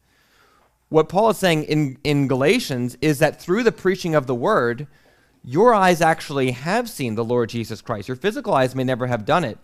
What 0.95 1.09
Paul 1.09 1.31
is 1.31 1.37
saying 1.37 1.65
in, 1.65 1.97
in 2.05 2.29
Galatians 2.29 2.97
is 3.01 3.19
that 3.19 3.41
through 3.41 3.63
the 3.63 3.73
preaching 3.73 4.15
of 4.15 4.27
the 4.27 4.33
word, 4.33 4.87
your 5.43 5.73
eyes 5.73 5.99
actually 5.99 6.51
have 6.51 6.89
seen 6.89 7.15
the 7.15 7.23
Lord 7.25 7.49
Jesus 7.49 7.81
Christ. 7.81 8.07
Your 8.07 8.15
physical 8.15 8.53
eyes 8.53 8.75
may 8.75 8.85
never 8.85 9.07
have 9.07 9.25
done 9.25 9.43
it, 9.43 9.57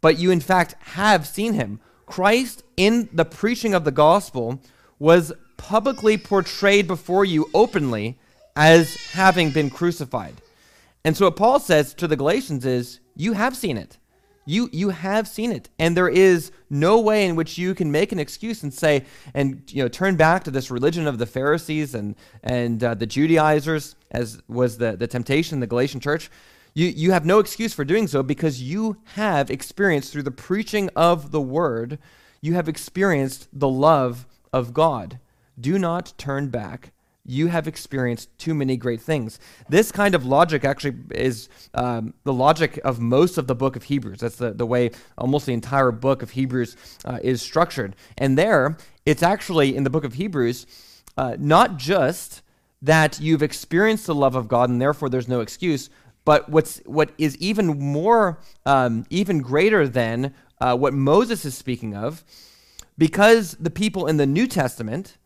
but 0.00 0.18
you 0.18 0.30
in 0.30 0.40
fact 0.40 0.76
have 0.94 1.26
seen 1.26 1.52
him. 1.52 1.78
Christ, 2.06 2.62
in 2.78 3.10
the 3.12 3.26
preaching 3.26 3.74
of 3.74 3.84
the 3.84 3.90
gospel, 3.90 4.62
was 4.98 5.30
publicly 5.58 6.16
portrayed 6.16 6.86
before 6.86 7.26
you 7.26 7.50
openly 7.52 8.18
as 8.56 8.96
having 9.10 9.50
been 9.50 9.68
crucified. 9.68 10.36
And 11.04 11.14
so 11.14 11.26
what 11.26 11.36
Paul 11.36 11.60
says 11.60 11.92
to 11.92 12.08
the 12.08 12.16
Galatians 12.16 12.64
is, 12.64 13.00
you 13.14 13.34
have 13.34 13.54
seen 13.54 13.76
it. 13.76 13.97
You, 14.48 14.70
you 14.72 14.88
have 14.88 15.28
seen 15.28 15.52
it. 15.52 15.68
And 15.78 15.94
there 15.94 16.08
is 16.08 16.52
no 16.70 17.00
way 17.00 17.26
in 17.26 17.36
which 17.36 17.58
you 17.58 17.74
can 17.74 17.92
make 17.92 18.12
an 18.12 18.18
excuse 18.18 18.62
and 18.62 18.72
say, 18.72 19.04
and 19.34 19.62
you 19.68 19.82
know, 19.82 19.88
turn 19.88 20.16
back 20.16 20.42
to 20.44 20.50
this 20.50 20.70
religion 20.70 21.06
of 21.06 21.18
the 21.18 21.26
Pharisees 21.26 21.94
and, 21.94 22.16
and 22.42 22.82
uh, 22.82 22.94
the 22.94 23.06
Judaizers, 23.06 23.94
as 24.10 24.40
was 24.48 24.78
the, 24.78 24.96
the 24.96 25.06
temptation 25.06 25.56
in 25.56 25.60
the 25.60 25.66
Galatian 25.66 26.00
church. 26.00 26.30
You, 26.72 26.86
you 26.86 27.10
have 27.10 27.26
no 27.26 27.40
excuse 27.40 27.74
for 27.74 27.84
doing 27.84 28.06
so 28.06 28.22
because 28.22 28.62
you 28.62 28.96
have 29.16 29.50
experienced 29.50 30.14
through 30.14 30.22
the 30.22 30.30
preaching 30.30 30.88
of 30.96 31.30
the 31.30 31.42
word, 31.42 31.98
you 32.40 32.54
have 32.54 32.70
experienced 32.70 33.48
the 33.52 33.68
love 33.68 34.26
of 34.50 34.72
God. 34.72 35.18
Do 35.60 35.78
not 35.78 36.14
turn 36.16 36.48
back. 36.48 36.92
You 37.28 37.48
have 37.48 37.68
experienced 37.68 38.36
too 38.38 38.54
many 38.54 38.78
great 38.78 39.02
things. 39.02 39.38
This 39.68 39.92
kind 39.92 40.14
of 40.14 40.24
logic 40.24 40.64
actually 40.64 40.96
is 41.10 41.50
um, 41.74 42.14
the 42.24 42.32
logic 42.32 42.80
of 42.84 43.00
most 43.00 43.36
of 43.36 43.46
the 43.46 43.54
book 43.54 43.76
of 43.76 43.84
Hebrews. 43.84 44.20
That's 44.20 44.36
the, 44.36 44.52
the 44.52 44.64
way 44.64 44.92
almost 45.18 45.44
the 45.44 45.52
entire 45.52 45.90
book 45.90 46.22
of 46.22 46.30
Hebrews 46.30 46.76
uh, 47.04 47.18
is 47.22 47.42
structured. 47.42 47.94
And 48.16 48.38
there, 48.38 48.78
it's 49.04 49.22
actually 49.22 49.76
in 49.76 49.84
the 49.84 49.90
book 49.90 50.04
of 50.04 50.14
Hebrews, 50.14 50.66
uh, 51.18 51.36
not 51.38 51.76
just 51.76 52.40
that 52.80 53.20
you've 53.20 53.42
experienced 53.42 54.06
the 54.06 54.14
love 54.14 54.34
of 54.34 54.48
God 54.48 54.70
and 54.70 54.80
therefore 54.80 55.10
there's 55.10 55.28
no 55.28 55.40
excuse, 55.40 55.90
but 56.24 56.48
what's 56.48 56.78
what 56.86 57.10
is 57.18 57.36
even 57.36 57.66
more, 57.78 58.38
um, 58.64 59.04
even 59.10 59.40
greater 59.40 59.86
than 59.86 60.34
uh, 60.62 60.74
what 60.76 60.94
Moses 60.94 61.44
is 61.44 61.54
speaking 61.54 61.94
of 61.94 62.24
because 62.96 63.52
the 63.60 63.70
people 63.70 64.06
in 64.06 64.16
the 64.16 64.26
New 64.26 64.46
Testament, 64.46 65.17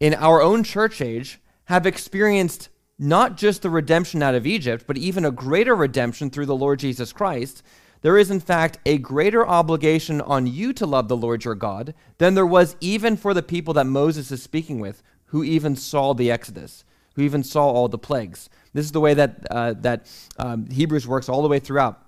in 0.00 0.14
our 0.14 0.42
own 0.42 0.64
church 0.64 1.00
age, 1.00 1.38
have 1.66 1.86
experienced 1.86 2.70
not 2.98 3.36
just 3.36 3.62
the 3.62 3.70
redemption 3.70 4.22
out 4.22 4.34
of 4.34 4.46
Egypt, 4.46 4.84
but 4.86 4.98
even 4.98 5.24
a 5.24 5.30
greater 5.30 5.74
redemption 5.76 6.30
through 6.30 6.46
the 6.46 6.56
Lord 6.56 6.78
Jesus 6.78 7.12
Christ, 7.12 7.62
there 8.02 8.18
is 8.18 8.30
in 8.30 8.40
fact 8.40 8.78
a 8.86 8.98
greater 8.98 9.46
obligation 9.46 10.20
on 10.20 10.46
you 10.46 10.72
to 10.72 10.86
love 10.86 11.08
the 11.08 11.16
Lord 11.16 11.44
your 11.44 11.54
God 11.54 11.94
than 12.18 12.34
there 12.34 12.46
was 12.46 12.76
even 12.80 13.16
for 13.16 13.34
the 13.34 13.42
people 13.42 13.74
that 13.74 13.86
Moses 13.86 14.30
is 14.30 14.42
speaking 14.42 14.80
with, 14.80 15.02
who 15.26 15.44
even 15.44 15.76
saw 15.76 16.12
the 16.12 16.30
Exodus, 16.30 16.84
who 17.14 17.22
even 17.22 17.44
saw 17.44 17.68
all 17.68 17.88
the 17.88 17.98
plagues. 17.98 18.50
This 18.72 18.86
is 18.86 18.92
the 18.92 19.00
way 19.00 19.14
that, 19.14 19.46
uh, 19.50 19.74
that 19.80 20.06
um, 20.38 20.68
Hebrews 20.70 21.06
works 21.06 21.28
all 21.28 21.42
the 21.42 21.48
way 21.48 21.58
throughout. 21.58 22.06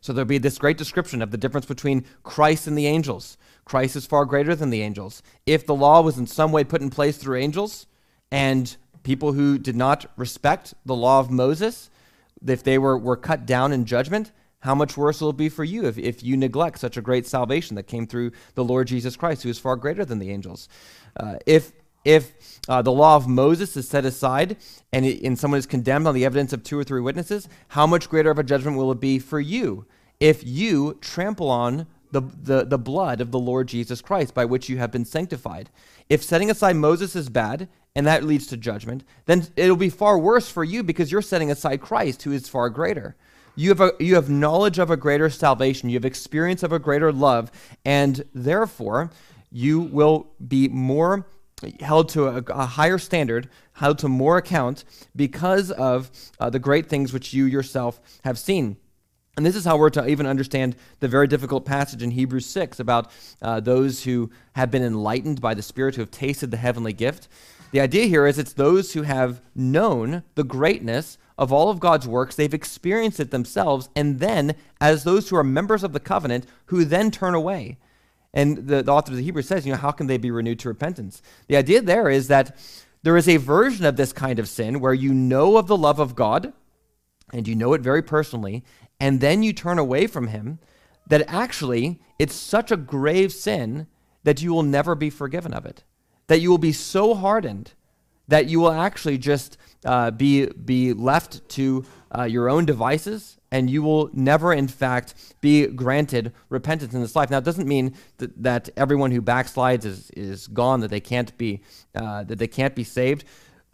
So 0.00 0.12
there'll 0.12 0.26
be 0.26 0.38
this 0.38 0.58
great 0.58 0.78
description 0.78 1.22
of 1.22 1.30
the 1.30 1.38
difference 1.38 1.66
between 1.66 2.04
Christ 2.22 2.66
and 2.66 2.76
the 2.76 2.86
angels. 2.86 3.36
Christ 3.66 3.96
is 3.96 4.06
far 4.06 4.24
greater 4.24 4.54
than 4.54 4.70
the 4.70 4.80
angels. 4.80 5.22
If 5.44 5.66
the 5.66 5.74
law 5.74 6.00
was 6.00 6.16
in 6.16 6.26
some 6.26 6.52
way 6.52 6.64
put 6.64 6.80
in 6.80 6.88
place 6.88 7.18
through 7.18 7.38
angels, 7.38 7.86
and 8.30 8.74
people 9.02 9.32
who 9.32 9.58
did 9.58 9.76
not 9.76 10.06
respect 10.16 10.72
the 10.86 10.94
law 10.94 11.20
of 11.20 11.30
Moses, 11.30 11.90
if 12.46 12.62
they 12.62 12.78
were, 12.78 12.96
were 12.96 13.16
cut 13.16 13.44
down 13.44 13.72
in 13.72 13.84
judgment, 13.84 14.32
how 14.60 14.74
much 14.74 14.96
worse 14.96 15.20
will 15.20 15.30
it 15.30 15.36
be 15.36 15.48
for 15.48 15.64
you 15.64 15.84
if, 15.84 15.98
if 15.98 16.22
you 16.22 16.36
neglect 16.36 16.78
such 16.78 16.96
a 16.96 17.02
great 17.02 17.26
salvation 17.26 17.76
that 17.76 17.84
came 17.86 18.06
through 18.06 18.32
the 18.54 18.64
Lord 18.64 18.88
Jesus 18.88 19.16
Christ, 19.16 19.42
who 19.42 19.48
is 19.48 19.58
far 19.58 19.76
greater 19.76 20.04
than 20.04 20.18
the 20.18 20.30
angels? 20.30 20.68
Uh, 21.18 21.36
if 21.44 21.72
if 22.04 22.60
uh, 22.68 22.82
the 22.82 22.92
law 22.92 23.16
of 23.16 23.26
Moses 23.26 23.76
is 23.76 23.88
set 23.88 24.04
aside 24.04 24.58
and, 24.92 25.04
it, 25.04 25.24
and 25.24 25.36
someone 25.36 25.58
is 25.58 25.66
condemned 25.66 26.06
on 26.06 26.14
the 26.14 26.24
evidence 26.24 26.52
of 26.52 26.62
two 26.62 26.78
or 26.78 26.84
three 26.84 27.00
witnesses, 27.00 27.48
how 27.66 27.84
much 27.84 28.08
greater 28.08 28.30
of 28.30 28.38
a 28.38 28.44
judgment 28.44 28.76
will 28.76 28.92
it 28.92 29.00
be 29.00 29.18
for 29.18 29.40
you 29.40 29.86
if 30.20 30.46
you 30.46 30.94
trample 31.00 31.50
on 31.50 31.88
the, 32.20 32.54
the, 32.54 32.64
the 32.64 32.78
blood 32.78 33.20
of 33.20 33.30
the 33.30 33.38
Lord 33.38 33.68
Jesus 33.68 34.00
Christ 34.00 34.34
by 34.34 34.44
which 34.44 34.68
you 34.68 34.78
have 34.78 34.90
been 34.90 35.04
sanctified? 35.04 35.70
If 36.08 36.22
setting 36.22 36.50
aside 36.50 36.76
Moses 36.76 37.14
is 37.14 37.28
bad 37.28 37.68
and 37.94 38.06
that 38.06 38.24
leads 38.24 38.46
to 38.48 38.56
judgment, 38.56 39.04
then 39.26 39.46
it'll 39.56 39.76
be 39.76 39.90
far 39.90 40.18
worse 40.18 40.48
for 40.48 40.64
you 40.64 40.82
because 40.82 41.12
you're 41.12 41.22
setting 41.22 41.50
aside 41.50 41.80
Christ, 41.80 42.22
who 42.22 42.32
is 42.32 42.48
far 42.48 42.70
greater. 42.70 43.16
You 43.54 43.70
have, 43.70 43.80
a, 43.80 43.92
you 43.98 44.14
have 44.16 44.28
knowledge 44.28 44.78
of 44.78 44.90
a 44.90 44.96
greater 44.96 45.30
salvation, 45.30 45.88
you 45.88 45.96
have 45.96 46.04
experience 46.04 46.62
of 46.62 46.72
a 46.72 46.78
greater 46.78 47.10
love, 47.10 47.50
and 47.84 48.24
therefore 48.34 49.10
you 49.50 49.80
will 49.80 50.28
be 50.46 50.68
more 50.68 51.26
held 51.80 52.10
to 52.10 52.26
a, 52.28 52.42
a, 52.48 52.66
higher 52.66 52.98
standard, 52.98 53.48
held 53.72 53.98
to 53.98 54.08
more 54.08 54.36
account 54.36 54.84
because 55.14 55.70
of 55.70 56.10
uh, 56.38 56.50
the 56.50 56.58
great 56.58 56.86
things 56.86 57.12
which 57.12 57.32
you 57.32 57.46
yourself 57.46 57.98
have 58.24 58.38
seen. 58.38 58.76
And 59.36 59.44
this 59.44 59.56
is 59.56 59.66
how 59.66 59.76
we're 59.76 59.90
to 59.90 60.06
even 60.08 60.26
understand 60.26 60.76
the 61.00 61.08
very 61.08 61.26
difficult 61.26 61.66
passage 61.66 62.02
in 62.02 62.10
Hebrews 62.10 62.46
6 62.46 62.80
about 62.80 63.10
uh, 63.42 63.60
those 63.60 64.04
who 64.04 64.30
have 64.54 64.70
been 64.70 64.82
enlightened 64.82 65.42
by 65.42 65.52
the 65.52 65.62
Spirit, 65.62 65.94
who 65.94 66.02
have 66.02 66.10
tasted 66.10 66.50
the 66.50 66.56
heavenly 66.56 66.94
gift. 66.94 67.28
The 67.72 67.80
idea 67.80 68.06
here 68.06 68.26
is 68.26 68.38
it's 68.38 68.54
those 68.54 68.94
who 68.94 69.02
have 69.02 69.42
known 69.54 70.22
the 70.36 70.44
greatness 70.44 71.18
of 71.38 71.52
all 71.52 71.68
of 71.68 71.80
God's 71.80 72.08
works, 72.08 72.34
they've 72.34 72.54
experienced 72.54 73.20
it 73.20 73.30
themselves, 73.30 73.90
and 73.94 74.20
then, 74.20 74.54
as 74.80 75.04
those 75.04 75.28
who 75.28 75.36
are 75.36 75.44
members 75.44 75.84
of 75.84 75.92
the 75.92 76.00
covenant, 76.00 76.46
who 76.66 76.84
then 76.84 77.10
turn 77.10 77.34
away. 77.34 77.76
And 78.32 78.68
the, 78.68 78.82
the 78.82 78.92
author 78.92 79.12
of 79.12 79.18
the 79.18 79.22
Hebrews 79.22 79.46
says, 79.46 79.66
you 79.66 79.72
know, 79.72 79.78
how 79.78 79.90
can 79.90 80.06
they 80.06 80.16
be 80.16 80.30
renewed 80.30 80.58
to 80.60 80.68
repentance? 80.68 81.20
The 81.48 81.56
idea 81.56 81.82
there 81.82 82.08
is 82.08 82.28
that 82.28 82.56
there 83.02 83.16
is 83.16 83.28
a 83.28 83.36
version 83.36 83.84
of 83.84 83.96
this 83.96 84.12
kind 84.12 84.38
of 84.38 84.48
sin 84.48 84.80
where 84.80 84.94
you 84.94 85.12
know 85.12 85.58
of 85.58 85.66
the 85.66 85.76
love 85.76 85.98
of 85.98 86.14
God, 86.14 86.52
and 87.32 87.46
you 87.46 87.54
know 87.54 87.74
it 87.74 87.82
very 87.82 88.02
personally, 88.02 88.64
and 88.98 89.20
then 89.20 89.42
you 89.42 89.52
turn 89.52 89.78
away 89.78 90.06
from 90.06 90.28
Him, 90.28 90.58
that 91.06 91.24
actually 91.28 92.00
it's 92.18 92.34
such 92.34 92.70
a 92.70 92.76
grave 92.76 93.32
sin 93.32 93.86
that 94.24 94.42
you 94.42 94.52
will 94.52 94.62
never 94.62 94.94
be 94.94 95.10
forgiven 95.10 95.54
of 95.54 95.66
it. 95.66 95.84
That 96.26 96.40
you 96.40 96.50
will 96.50 96.58
be 96.58 96.72
so 96.72 97.14
hardened 97.14 97.72
that 98.28 98.46
you 98.46 98.60
will 98.60 98.72
actually 98.72 99.18
just 99.18 99.56
uh, 99.84 100.10
be, 100.10 100.46
be 100.46 100.92
left 100.92 101.48
to 101.50 101.84
uh, 102.16 102.24
your 102.24 102.48
own 102.48 102.64
devices 102.64 103.36
and 103.52 103.70
you 103.70 103.82
will 103.82 104.10
never, 104.12 104.52
in 104.52 104.66
fact, 104.66 105.14
be 105.40 105.66
granted 105.66 106.32
repentance 106.48 106.92
in 106.92 107.00
this 107.00 107.14
life. 107.14 107.30
Now, 107.30 107.38
it 107.38 107.44
doesn't 107.44 107.68
mean 107.68 107.94
that, 108.18 108.42
that 108.42 108.68
everyone 108.76 109.12
who 109.12 109.22
backslides 109.22 109.84
is, 109.84 110.10
is 110.16 110.48
gone, 110.48 110.80
that 110.80 110.90
they 110.90 111.00
can't 111.00 111.36
be, 111.38 111.62
uh, 111.94 112.24
that 112.24 112.38
they 112.38 112.48
can't 112.48 112.74
be 112.74 112.84
saved. 112.84 113.24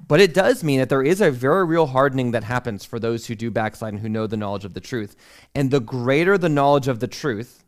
But 0.06 0.20
it 0.20 0.34
does 0.34 0.64
mean 0.64 0.78
that 0.80 0.88
there 0.88 1.02
is 1.02 1.20
a 1.20 1.30
very 1.30 1.64
real 1.64 1.86
hardening 1.86 2.32
that 2.32 2.44
happens 2.44 2.84
for 2.84 2.98
those 2.98 3.26
who 3.26 3.34
do 3.34 3.50
backslide 3.50 3.94
and 3.94 4.02
who 4.02 4.08
know 4.08 4.26
the 4.26 4.36
knowledge 4.36 4.64
of 4.64 4.74
the 4.74 4.80
truth. 4.80 5.16
And 5.54 5.70
the 5.70 5.80
greater 5.80 6.36
the 6.36 6.48
knowledge 6.48 6.88
of 6.88 7.00
the 7.00 7.06
truth, 7.06 7.64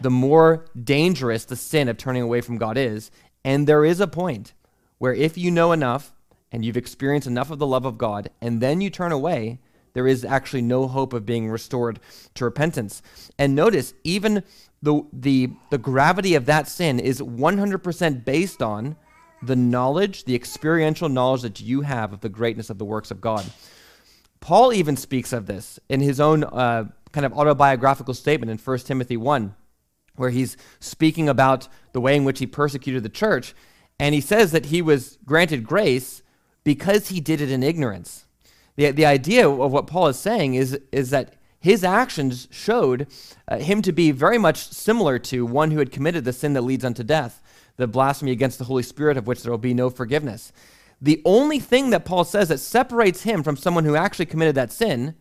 the 0.00 0.10
more 0.10 0.66
dangerous 0.82 1.44
the 1.44 1.56
sin 1.56 1.88
of 1.88 1.96
turning 1.96 2.22
away 2.22 2.40
from 2.40 2.58
God 2.58 2.76
is. 2.76 3.10
And 3.44 3.66
there 3.66 3.84
is 3.84 4.00
a 4.00 4.06
point 4.06 4.52
where 4.98 5.14
if 5.14 5.38
you 5.38 5.50
know 5.50 5.72
enough 5.72 6.12
and 6.52 6.64
you've 6.64 6.76
experienced 6.76 7.26
enough 7.26 7.50
of 7.50 7.58
the 7.58 7.66
love 7.66 7.84
of 7.84 7.98
God, 7.98 8.30
and 8.40 8.60
then 8.60 8.80
you 8.80 8.90
turn 8.90 9.12
away, 9.12 9.58
there 9.94 10.06
is 10.06 10.24
actually 10.24 10.62
no 10.62 10.86
hope 10.86 11.12
of 11.12 11.24
being 11.24 11.48
restored 11.48 11.98
to 12.34 12.44
repentance. 12.44 13.02
And 13.38 13.54
notice, 13.54 13.94
even 14.04 14.44
the, 14.82 15.02
the, 15.12 15.50
the 15.70 15.78
gravity 15.78 16.34
of 16.34 16.46
that 16.46 16.68
sin 16.68 17.00
is 17.00 17.20
100% 17.20 18.24
based 18.24 18.62
on 18.62 18.96
the 19.42 19.56
knowledge, 19.56 20.24
the 20.24 20.34
experiential 20.34 21.08
knowledge 21.08 21.42
that 21.42 21.60
you 21.60 21.82
have 21.82 22.12
of 22.12 22.20
the 22.20 22.28
greatness 22.28 22.70
of 22.70 22.78
the 22.78 22.84
works 22.84 23.10
of 23.10 23.20
God. 23.20 23.44
Paul 24.40 24.72
even 24.72 24.96
speaks 24.96 25.32
of 25.32 25.46
this 25.46 25.78
in 25.88 26.00
his 26.00 26.20
own 26.20 26.44
uh, 26.44 26.84
kind 27.12 27.26
of 27.26 27.32
autobiographical 27.32 28.14
statement 28.14 28.50
in 28.50 28.58
1 28.58 28.78
Timothy 28.80 29.16
1, 29.16 29.54
where 30.16 30.30
he's 30.30 30.56
speaking 30.80 31.28
about 31.28 31.68
the 31.92 32.00
way 32.00 32.16
in 32.16 32.24
which 32.24 32.38
he 32.38 32.46
persecuted 32.46 33.02
the 33.02 33.08
church. 33.08 33.54
And 33.98 34.14
he 34.14 34.20
says 34.20 34.52
that 34.52 34.66
he 34.66 34.82
was 34.82 35.18
granted 35.24 35.66
grace 35.66 36.22
because 36.64 37.08
he 37.08 37.20
did 37.20 37.40
it 37.40 37.50
in 37.50 37.62
ignorance. 37.62 38.26
The, 38.76 38.90
the 38.90 39.06
idea 39.06 39.48
of 39.48 39.72
what 39.72 39.86
Paul 39.86 40.08
is 40.08 40.18
saying 40.18 40.54
is, 40.54 40.78
is 40.92 41.10
that 41.10 41.34
his 41.58 41.82
actions 41.82 42.46
showed 42.50 43.08
uh, 43.48 43.58
him 43.58 43.82
to 43.82 43.92
be 43.92 44.10
very 44.10 44.38
much 44.38 44.68
similar 44.68 45.18
to 45.20 45.46
one 45.46 45.70
who 45.70 45.78
had 45.78 45.90
committed 45.90 46.24
the 46.24 46.32
sin 46.32 46.52
that 46.52 46.62
leads 46.62 46.84
unto 46.84 47.02
death, 47.02 47.42
the 47.76 47.86
blasphemy 47.86 48.32
against 48.32 48.58
the 48.58 48.64
Holy 48.64 48.82
Spirit, 48.82 49.16
of 49.16 49.26
which 49.26 49.42
there 49.42 49.50
will 49.50 49.58
be 49.58 49.74
no 49.74 49.90
forgiveness. 49.90 50.52
The 51.00 51.20
only 51.24 51.60
thing 51.60 51.90
that 51.90 52.04
Paul 52.04 52.24
says 52.24 52.48
that 52.48 52.58
separates 52.58 53.22
him 53.22 53.42
from 53.42 53.56
someone 53.56 53.84
who 53.84 53.96
actually 53.96 54.26
committed 54.26 54.54
that 54.54 54.72
sin 54.72 55.14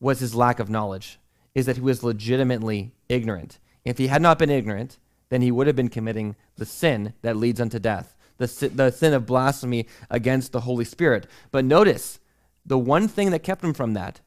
was 0.00 0.20
his 0.20 0.34
lack 0.34 0.60
of 0.60 0.70
knowledge, 0.70 1.18
is 1.54 1.66
that 1.66 1.76
he 1.76 1.82
was 1.82 2.02
legitimately 2.02 2.92
ignorant. 3.08 3.58
If 3.84 3.98
he 3.98 4.06
had 4.06 4.22
not 4.22 4.38
been 4.38 4.50
ignorant, 4.50 4.98
then 5.28 5.42
he 5.42 5.50
would 5.50 5.66
have 5.66 5.76
been 5.76 5.88
committing 5.88 6.36
the 6.56 6.66
sin 6.66 7.14
that 7.22 7.36
leads 7.36 7.60
unto 7.60 7.78
death, 7.78 8.14
the, 8.38 8.46
the 8.74 8.90
sin 8.90 9.14
of 9.14 9.26
blasphemy 9.26 9.86
against 10.10 10.52
the 10.52 10.60
Holy 10.60 10.84
Spirit. 10.84 11.26
But 11.50 11.64
notice, 11.64 12.20
the 12.64 12.78
one 12.78 13.08
thing 13.08 13.30
that 13.30 13.42
kept 13.42 13.64
him 13.64 13.74
from 13.74 13.94
that 13.94 14.20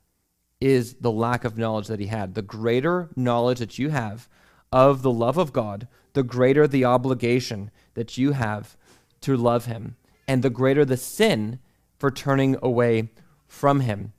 is 0.60 0.96
the 0.96 1.12
lack 1.12 1.46
of 1.46 1.58
knowledge 1.58 1.88
that 1.88 2.00
he 2.00 2.08
had. 2.08 2.34
The 2.34 2.42
greater 2.42 3.10
knowledge 3.16 3.60
that 3.60 3.78
you 3.78 3.90
have 3.90 4.28
of 4.72 5.02
the 5.02 5.12
love 5.12 5.38
of 5.38 5.54
God, 5.54 5.88
the 6.16 6.24
greater 6.24 6.68
the 6.68 6.84
obligation 6.84 7.70
that 7.94 8.18
you 8.18 8.32
have 8.32 8.76
to 9.22 9.38
love 9.38 9.66
him, 9.66 9.96
and 10.28 10.42
the 10.44 10.50
greater 10.50 10.84
the 10.84 10.98
sin 10.98 11.60
for 11.98 12.12
turning 12.12 12.58
away 12.62 13.10
from 13.48 13.82
him. 13.82 14.14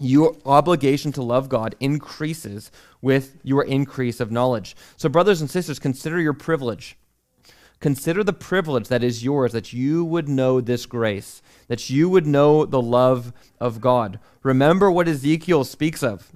Your 0.00 0.36
obligation 0.46 1.12
to 1.12 1.22
love 1.22 1.48
God 1.48 1.74
increases 1.78 2.70
with 3.02 3.36
your 3.42 3.62
increase 3.62 4.20
of 4.20 4.32
knowledge. 4.32 4.74
So, 4.96 5.08
brothers 5.08 5.40
and 5.40 5.50
sisters, 5.50 5.78
consider 5.78 6.18
your 6.18 6.32
privilege. 6.32 6.96
Consider 7.78 8.22
the 8.22 8.32
privilege 8.32 8.88
that 8.88 9.02
is 9.02 9.24
yours 9.24 9.52
that 9.52 9.72
you 9.72 10.04
would 10.04 10.28
know 10.28 10.60
this 10.60 10.86
grace, 10.86 11.42
that 11.66 11.90
you 11.90 12.08
would 12.08 12.26
know 12.26 12.64
the 12.64 12.80
love 12.80 13.32
of 13.60 13.80
God. 13.80 14.18
Remember 14.42 14.90
what 14.90 15.08
Ezekiel 15.08 15.64
speaks 15.64 16.02
of. 16.02 16.30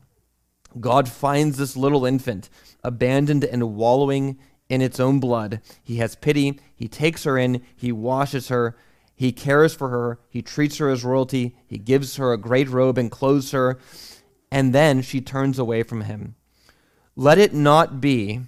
God 0.80 1.08
finds 1.08 1.56
this 1.56 1.76
little 1.76 2.04
infant 2.04 2.50
abandoned 2.82 3.44
and 3.44 3.76
wallowing 3.76 4.38
in 4.68 4.80
its 4.80 5.00
own 5.00 5.20
blood. 5.20 5.60
He 5.82 5.96
has 5.96 6.16
pity. 6.16 6.60
He 6.74 6.88
takes 6.88 7.24
her 7.24 7.38
in. 7.38 7.62
He 7.74 7.92
washes 7.92 8.48
her. 8.48 8.76
He 9.14 9.32
cares 9.32 9.74
for 9.74 9.88
her. 9.88 10.18
He 10.28 10.42
treats 10.42 10.78
her 10.78 10.90
as 10.90 11.04
royalty. 11.04 11.56
He 11.66 11.78
gives 11.78 12.16
her 12.16 12.32
a 12.32 12.38
great 12.38 12.68
robe 12.68 12.98
and 12.98 13.10
clothes 13.10 13.52
her. 13.52 13.78
And 14.50 14.74
then 14.74 15.02
she 15.02 15.20
turns 15.20 15.58
away 15.58 15.82
from 15.82 16.02
him. 16.02 16.34
Let 17.14 17.38
it 17.38 17.54
not 17.54 18.00
be 18.00 18.40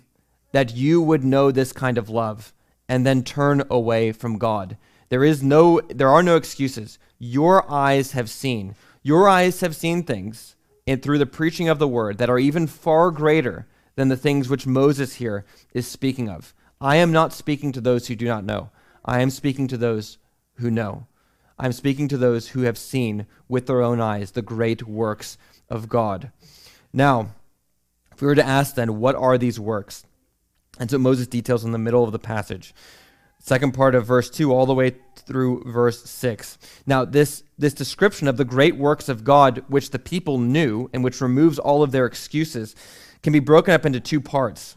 that 0.53 0.75
you 0.75 1.01
would 1.01 1.25
know 1.25 1.51
this 1.51 1.73
kind 1.73 1.97
of 1.97 2.11
love 2.11 2.53
and 2.89 3.07
then 3.07 3.23
turn 3.23 3.63
away 3.71 4.13
from 4.13 4.39
God. 4.39 4.77
There 5.09 5.25
is 5.25 5.43
no 5.43 5.81
there 5.89 6.11
are 6.11 6.23
no 6.23 6.37
excuses. 6.37 6.99
Your 7.19 7.71
eyes 7.71 8.13
have 8.13 8.29
seen. 8.29 8.75
Your 9.03 9.29
eyes 9.29 9.61
have 9.61 9.75
seen 9.75 10.03
things 10.03 10.55
and 10.87 11.03
through 11.03 11.19
the 11.19 11.27
preaching 11.27 11.69
of 11.69 11.79
the 11.79 11.89
word 11.89 12.19
that 12.19 12.31
are 12.31 12.39
even 12.39 12.67
far 12.67 13.11
greater 13.11 13.67
than 13.99 14.07
the 14.07 14.17
things 14.17 14.49
which 14.49 14.65
Moses 14.65 15.15
here 15.17 15.45
is 15.75 15.85
speaking 15.85 16.29
of. 16.29 16.55
I 16.81 16.95
am 16.99 17.11
not 17.11 17.33
speaking 17.33 17.73
to 17.73 17.81
those 17.81 18.07
who 18.07 18.15
do 18.15 18.27
not 18.27 18.45
know. 18.45 18.71
I 19.05 19.23
am 19.23 19.29
speaking 19.29 19.67
to 19.67 19.77
those 19.77 20.19
who 20.59 20.71
know. 20.71 21.09
I'm 21.59 21.73
speaking 21.73 22.07
to 22.07 22.17
those 22.17 22.51
who 22.51 22.61
have 22.61 22.79
seen 22.79 23.27
with 23.49 23.67
their 23.67 23.83
own 23.83 24.01
eyes 24.01 24.31
the 24.31 24.41
great 24.41 24.87
works 24.87 25.37
of 25.69 25.89
God. 25.89 26.31
Now, 26.93 27.31
if 28.13 28.21
we 28.21 28.29
were 28.29 28.37
to 28.37 28.47
ask 28.47 28.77
then, 28.77 29.01
what 29.01 29.17
are 29.17 29.37
these 29.37 29.59
works? 29.59 30.07
And 30.79 30.89
so 30.89 30.97
Moses 30.99 31.27
details 31.27 31.65
in 31.65 31.73
the 31.73 31.77
middle 31.77 32.05
of 32.05 32.13
the 32.13 32.21
passage. 32.21 32.77
second 33.41 33.73
part 33.75 33.97
of 33.97 34.07
verse 34.07 34.31
2 34.31 34.53
all 34.53 34.65
the 34.67 34.75
way 34.75 34.95
through 35.17 35.65
verse 35.67 36.05
6. 36.05 36.57
Now, 36.87 37.05
this, 37.05 37.43
this 37.59 37.75
description 37.75 38.29
of 38.29 38.37
the 38.37 38.45
great 38.45 38.77
works 38.77 39.09
of 39.09 39.25
God, 39.25 39.65
which 39.67 39.91
the 39.91 39.99
people 39.99 40.39
knew 40.39 40.89
and 40.93 41.03
which 41.03 41.21
removes 41.21 41.59
all 41.59 41.83
of 41.83 41.91
their 41.91 42.07
excuses, 42.07 42.77
can 43.23 43.33
be 43.33 43.41
broken 43.41 43.75
up 43.75 43.85
into 43.85 44.01
two 44.01 44.21
parts. 44.21 44.77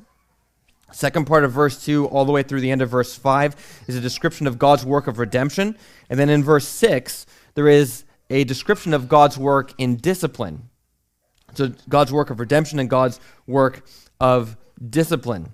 Second 0.91 1.25
part 1.25 1.43
of 1.43 1.51
verse 1.51 1.83
2, 1.85 2.07
all 2.07 2.25
the 2.25 2.31
way 2.31 2.43
through 2.43 2.61
the 2.61 2.71
end 2.71 2.81
of 2.81 2.89
verse 2.89 3.15
5, 3.15 3.83
is 3.87 3.95
a 3.95 4.01
description 4.01 4.45
of 4.45 4.59
God's 4.59 4.85
work 4.85 5.07
of 5.07 5.19
redemption. 5.19 5.77
And 6.09 6.19
then 6.19 6.29
in 6.29 6.43
verse 6.43 6.67
6, 6.67 7.25
there 7.53 7.67
is 7.67 8.03
a 8.29 8.43
description 8.43 8.93
of 8.93 9.07
God's 9.07 9.37
work 9.37 9.73
in 9.77 9.95
discipline. 9.95 10.69
So, 11.53 11.73
God's 11.89 12.11
work 12.11 12.29
of 12.29 12.39
redemption 12.39 12.79
and 12.79 12.89
God's 12.89 13.19
work 13.45 13.85
of 14.19 14.57
discipline. 14.89 15.51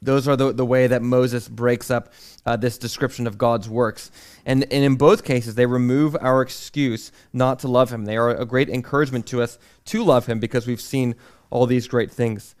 Those 0.00 0.28
are 0.28 0.36
the, 0.36 0.52
the 0.52 0.64
way 0.64 0.86
that 0.86 1.02
Moses 1.02 1.48
breaks 1.48 1.90
up 1.90 2.12
uh, 2.46 2.56
this 2.56 2.78
description 2.78 3.26
of 3.26 3.36
God's 3.36 3.68
works. 3.68 4.10
And, 4.46 4.62
and 4.64 4.84
in 4.84 4.94
both 4.94 5.24
cases, 5.24 5.56
they 5.56 5.66
remove 5.66 6.16
our 6.20 6.40
excuse 6.40 7.10
not 7.32 7.58
to 7.60 7.68
love 7.68 7.90
him. 7.90 8.04
They 8.04 8.16
are 8.16 8.30
a 8.30 8.46
great 8.46 8.68
encouragement 8.68 9.26
to 9.28 9.42
us 9.42 9.58
to 9.86 10.04
love 10.04 10.26
him 10.26 10.38
because 10.38 10.66
we've 10.66 10.80
seen 10.80 11.16
all 11.50 11.66
these 11.66 11.88
great 11.88 12.12
things. 12.12 12.54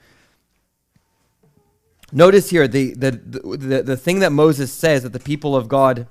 Notice 2.10 2.50
here 2.50 2.66
the, 2.66 2.94
the, 2.94 3.10
the, 3.10 3.82
the 3.82 3.96
thing 3.96 4.18
that 4.20 4.32
Moses 4.32 4.72
says 4.72 5.02
that 5.02 5.12
the 5.12 5.20
people 5.20 5.54
of 5.54 5.68
God 5.68 6.06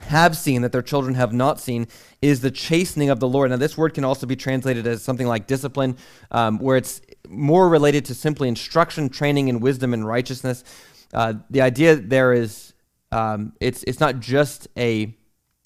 have 0.00 0.36
seen 0.36 0.62
that 0.62 0.72
their 0.72 0.82
children 0.82 1.14
have 1.14 1.32
not 1.32 1.60
seen 1.60 1.86
is 2.20 2.40
the 2.40 2.50
chastening 2.50 3.10
of 3.10 3.20
the 3.20 3.28
Lord. 3.28 3.50
Now, 3.50 3.56
this 3.56 3.76
word 3.76 3.94
can 3.94 4.04
also 4.04 4.26
be 4.26 4.36
translated 4.36 4.86
as 4.86 5.02
something 5.02 5.26
like 5.26 5.46
discipline, 5.46 5.96
um, 6.30 6.58
where 6.58 6.76
it's 6.76 7.00
more 7.28 7.68
related 7.68 8.04
to 8.06 8.14
simply 8.14 8.48
instruction, 8.48 9.08
training 9.08 9.48
in 9.48 9.60
wisdom 9.60 9.94
and 9.94 10.06
righteousness. 10.06 10.64
Uh, 11.12 11.34
the 11.50 11.60
idea 11.60 11.96
there 11.96 12.32
is 12.32 12.72
um, 13.12 13.52
it's 13.60 13.82
it's 13.84 14.00
not 14.00 14.20
just 14.20 14.68
a 14.76 15.14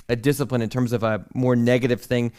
a 0.09 0.17
discipline 0.17 0.63
in 0.63 0.69
terms 0.69 0.93
of 0.93 1.03
a 1.03 1.25
more 1.35 1.57
negative 1.57 2.01
thing, 2.03 2.33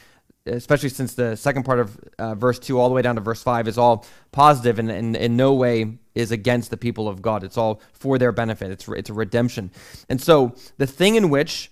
especially 0.46 0.90
since 0.90 1.14
the 1.14 1.36
second 1.36 1.64
part 1.64 1.80
of 1.80 2.00
uh, 2.18 2.36
verse 2.36 2.60
two 2.60 2.80
all 2.80 2.90
the 2.90 2.96
way 2.96 3.02
down 3.02 3.16
to 3.16 3.22
verse 3.22 3.42
five 3.42 3.68
is 3.68 3.78
all 3.78 4.06
positive 4.32 4.80
and, 4.80 4.92
and 4.92 5.16
in 5.16 5.36
no 5.36 5.54
way 5.54 5.98
is 6.16 6.32
against 6.32 6.70
the 6.70 6.78
people 6.78 7.08
of 7.08 7.22
God. 7.22 7.44
It's 7.44 7.58
all 7.58 7.82
for 7.94 8.18
their 8.18 8.32
benefit. 8.32 8.72
It's 8.72 8.88
it's 8.90 9.10
a 9.10 9.14
redemption, 9.14 9.72
and 10.10 10.22
so 10.22 10.56
the 10.78 10.88
thing 10.88 11.16
in 11.16 11.30
which 11.30 11.72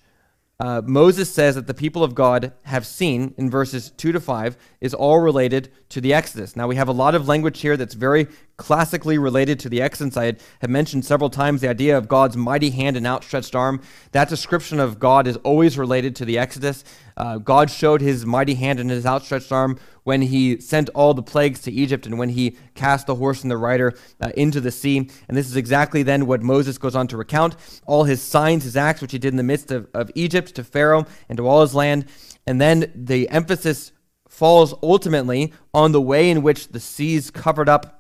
uh, 0.60 0.82
Moses 0.84 1.32
says 1.32 1.54
that 1.56 1.68
the 1.68 1.74
people 1.74 2.04
of 2.04 2.16
God 2.16 2.52
have 2.64 2.86
seen 2.86 3.34
in 3.38 3.50
verses 3.50 3.92
2 3.92 4.12
to 4.12 4.20
5 4.20 4.58
is 4.82 4.94
all 4.94 5.20
related 5.20 5.72
to 5.90 6.02
the 6.02 6.14
Exodus. 6.14 6.56
Now, 6.56 6.68
we 6.68 6.76
have 6.78 6.88
a 6.88 6.94
lot 6.94 7.14
of 7.14 7.28
language 7.28 7.62
here 7.62 7.78
that's 7.78 7.94
very 7.94 8.28
classically 8.58 9.20
related 9.20 9.60
to 9.60 9.70
the 9.70 9.82
Exodus. 9.82 10.18
I 10.18 10.34
have 10.62 10.70
mentioned 10.70 11.06
several 11.06 11.30
times 11.30 11.62
the 11.62 11.70
idea 11.70 11.96
of 11.96 12.08
God's 12.08 12.36
mighty 12.36 12.72
hand 12.72 12.98
and 12.98 13.06
outstretched 13.06 13.56
arm. 13.56 13.82
That 14.14 14.30
description 14.30 14.80
of 14.80 15.00
God 15.00 15.28
is 15.28 15.38
always 15.38 15.78
related 15.78 16.16
to 16.18 16.26
the 16.26 16.40
Exodus. 16.40 16.84
Uh, 17.16 17.38
God 17.38 17.70
showed 17.70 18.02
his 18.02 18.26
mighty 18.26 18.56
hand 18.56 18.80
and 18.80 18.90
his 18.90 19.06
outstretched 19.06 19.52
arm 19.52 19.80
when 20.04 20.24
he 20.24 20.60
sent 20.60 20.90
all 20.90 21.14
the 21.14 21.22
plagues 21.22 21.62
to 21.62 21.72
Egypt 21.72 22.08
and 22.08 22.18
when 22.18 22.30
he 22.30 22.58
cast 22.74 23.06
the 23.06 23.16
horse 23.16 23.44
and 23.44 23.52
the 23.52 23.58
rider 23.58 23.94
uh, 24.22 24.32
into 24.36 24.60
the 24.60 24.72
sea. 24.72 25.10
And 25.28 25.38
this 25.38 25.48
is 25.48 25.56
exactly 25.56 26.02
then 26.02 26.26
what 26.26 26.42
Moses 26.42 26.80
goes 26.80 26.96
on 26.96 27.08
to 27.10 27.18
recount 27.18 27.56
all 27.86 28.06
his 28.06 28.22
signs, 28.22 28.64
his 28.64 28.76
acts, 28.76 29.02
which 29.02 29.12
he 29.12 29.20
did 29.20 29.34
in 29.34 29.38
the 29.38 29.44
midst 29.44 29.70
of, 29.70 29.88
of 29.94 30.10
Egypt 30.16 30.56
to 30.56 30.64
Pharaoh 30.64 31.06
and 31.30 31.38
to 31.38 31.48
all 31.48 31.62
his 31.62 31.76
land. 31.76 32.06
And 32.48 32.60
then 32.60 32.92
the 32.96 33.30
emphasis 33.30 33.92
falls 34.28 34.74
ultimately 34.82 35.54
on 35.74 35.92
the 35.92 36.02
way 36.02 36.30
in 36.30 36.42
which 36.42 36.70
the 36.70 36.80
seas 36.80 37.30
covered 37.30 37.70
up 37.70 37.97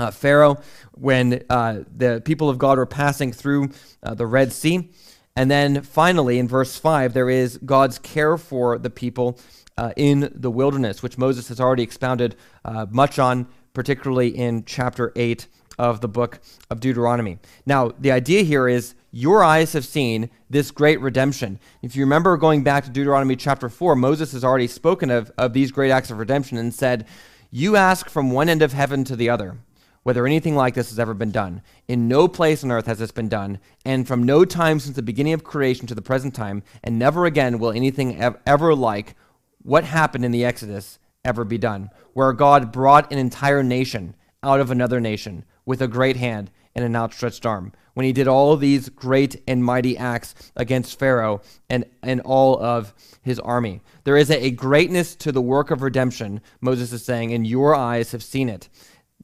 uh, 0.00 0.10
Pharaoh 0.10 0.58
when 0.92 1.44
uh, 1.50 1.84
the 1.94 2.22
people 2.24 2.48
of 2.48 2.58
God 2.58 2.78
were 2.78 2.86
passing 2.86 3.32
through 3.32 3.70
uh, 4.02 4.14
the 4.14 4.26
Red 4.26 4.52
Sea. 4.52 4.90
And 5.36 5.50
then 5.50 5.82
finally, 5.82 6.38
in 6.38 6.48
verse 6.48 6.76
5, 6.76 7.12
there 7.12 7.30
is 7.30 7.58
God's 7.58 7.98
care 7.98 8.36
for 8.36 8.78
the 8.78 8.90
people 8.90 9.38
uh, 9.76 9.92
in 9.96 10.30
the 10.34 10.50
wilderness, 10.50 11.02
which 11.02 11.16
Moses 11.16 11.48
has 11.48 11.60
already 11.60 11.82
expounded 11.82 12.36
uh, 12.64 12.86
much 12.90 13.18
on, 13.18 13.46
particularly 13.72 14.28
in 14.28 14.64
chapter 14.64 15.12
8 15.14 15.46
of 15.78 16.00
the 16.00 16.08
book 16.08 16.40
of 16.68 16.80
Deuteronomy. 16.80 17.38
Now, 17.64 17.92
the 17.98 18.12
idea 18.12 18.42
here 18.42 18.68
is 18.68 18.94
your 19.12 19.42
eyes 19.42 19.72
have 19.72 19.86
seen 19.86 20.28
this 20.50 20.70
great 20.70 21.00
redemption. 21.00 21.58
If 21.80 21.96
you 21.96 22.02
remember 22.02 22.36
going 22.36 22.62
back 22.62 22.84
to 22.84 22.90
Deuteronomy 22.90 23.36
chapter 23.36 23.68
4, 23.68 23.96
Moses 23.96 24.32
has 24.32 24.44
already 24.44 24.66
spoken 24.66 25.10
of, 25.10 25.32
of 25.38 25.52
these 25.52 25.72
great 25.72 25.90
acts 25.90 26.10
of 26.10 26.18
redemption 26.18 26.58
and 26.58 26.74
said, 26.74 27.06
You 27.50 27.76
ask 27.76 28.10
from 28.10 28.30
one 28.30 28.48
end 28.48 28.60
of 28.60 28.72
heaven 28.72 29.04
to 29.04 29.16
the 29.16 29.30
other 29.30 29.56
whether 30.02 30.26
anything 30.26 30.54
like 30.54 30.74
this 30.74 30.90
has 30.90 30.98
ever 30.98 31.14
been 31.14 31.30
done. 31.30 31.62
In 31.86 32.08
no 32.08 32.26
place 32.28 32.64
on 32.64 32.70
earth 32.70 32.86
has 32.86 32.98
this 32.98 33.10
been 33.10 33.28
done, 33.28 33.58
and 33.84 34.08
from 34.08 34.22
no 34.22 34.44
time 34.44 34.80
since 34.80 34.96
the 34.96 35.02
beginning 35.02 35.34
of 35.34 35.44
creation 35.44 35.86
to 35.86 35.94
the 35.94 36.02
present 36.02 36.34
time, 36.34 36.62
and 36.82 36.98
never 36.98 37.26
again 37.26 37.58
will 37.58 37.72
anything 37.72 38.20
ever 38.46 38.74
like 38.74 39.14
what 39.62 39.84
happened 39.84 40.24
in 40.24 40.32
the 40.32 40.44
Exodus 40.44 40.98
ever 41.24 41.44
be 41.44 41.58
done, 41.58 41.90
where 42.14 42.32
God 42.32 42.72
brought 42.72 43.12
an 43.12 43.18
entire 43.18 43.62
nation 43.62 44.16
out 44.42 44.60
of 44.60 44.70
another 44.70 45.00
nation 45.00 45.44
with 45.66 45.82
a 45.82 45.88
great 45.88 46.16
hand 46.16 46.50
and 46.74 46.84
an 46.84 46.96
outstretched 46.96 47.44
arm. 47.44 47.72
When 47.94 48.06
he 48.06 48.12
did 48.12 48.28
all 48.28 48.56
these 48.56 48.88
great 48.88 49.42
and 49.46 49.62
mighty 49.62 49.98
acts 49.98 50.34
against 50.56 50.98
Pharaoh 50.98 51.42
and, 51.68 51.84
and 52.02 52.20
all 52.22 52.62
of 52.62 52.94
his 53.20 53.38
army. 53.40 53.82
There 54.04 54.16
is 54.16 54.30
a, 54.30 54.44
a 54.44 54.50
greatness 54.50 55.14
to 55.16 55.32
the 55.32 55.42
work 55.42 55.70
of 55.70 55.82
redemption, 55.82 56.40
Moses 56.60 56.92
is 56.92 57.04
saying, 57.04 57.34
and 57.34 57.46
your 57.46 57.74
eyes 57.74 58.12
have 58.12 58.22
seen 58.22 58.48
it. 58.48 58.68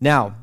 Now, 0.01 0.35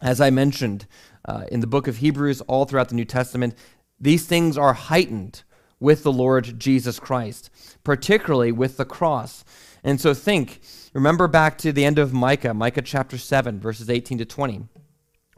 as 0.00 0.20
I 0.20 0.30
mentioned 0.30 0.86
uh, 1.24 1.44
in 1.50 1.60
the 1.60 1.66
book 1.66 1.86
of 1.88 1.98
Hebrews, 1.98 2.40
all 2.42 2.64
throughout 2.64 2.88
the 2.88 2.94
New 2.94 3.04
Testament, 3.04 3.54
these 4.00 4.26
things 4.26 4.56
are 4.56 4.72
heightened 4.74 5.42
with 5.80 6.02
the 6.02 6.12
Lord 6.12 6.58
Jesus 6.58 6.98
Christ, 6.98 7.50
particularly 7.84 8.52
with 8.52 8.76
the 8.76 8.84
cross. 8.84 9.44
And 9.84 10.00
so 10.00 10.14
think, 10.14 10.60
remember 10.92 11.28
back 11.28 11.58
to 11.58 11.72
the 11.72 11.84
end 11.84 11.98
of 11.98 12.12
Micah, 12.12 12.54
Micah 12.54 12.82
chapter 12.82 13.18
7, 13.18 13.60
verses 13.60 13.88
18 13.88 14.18
to 14.18 14.24
20, 14.24 14.64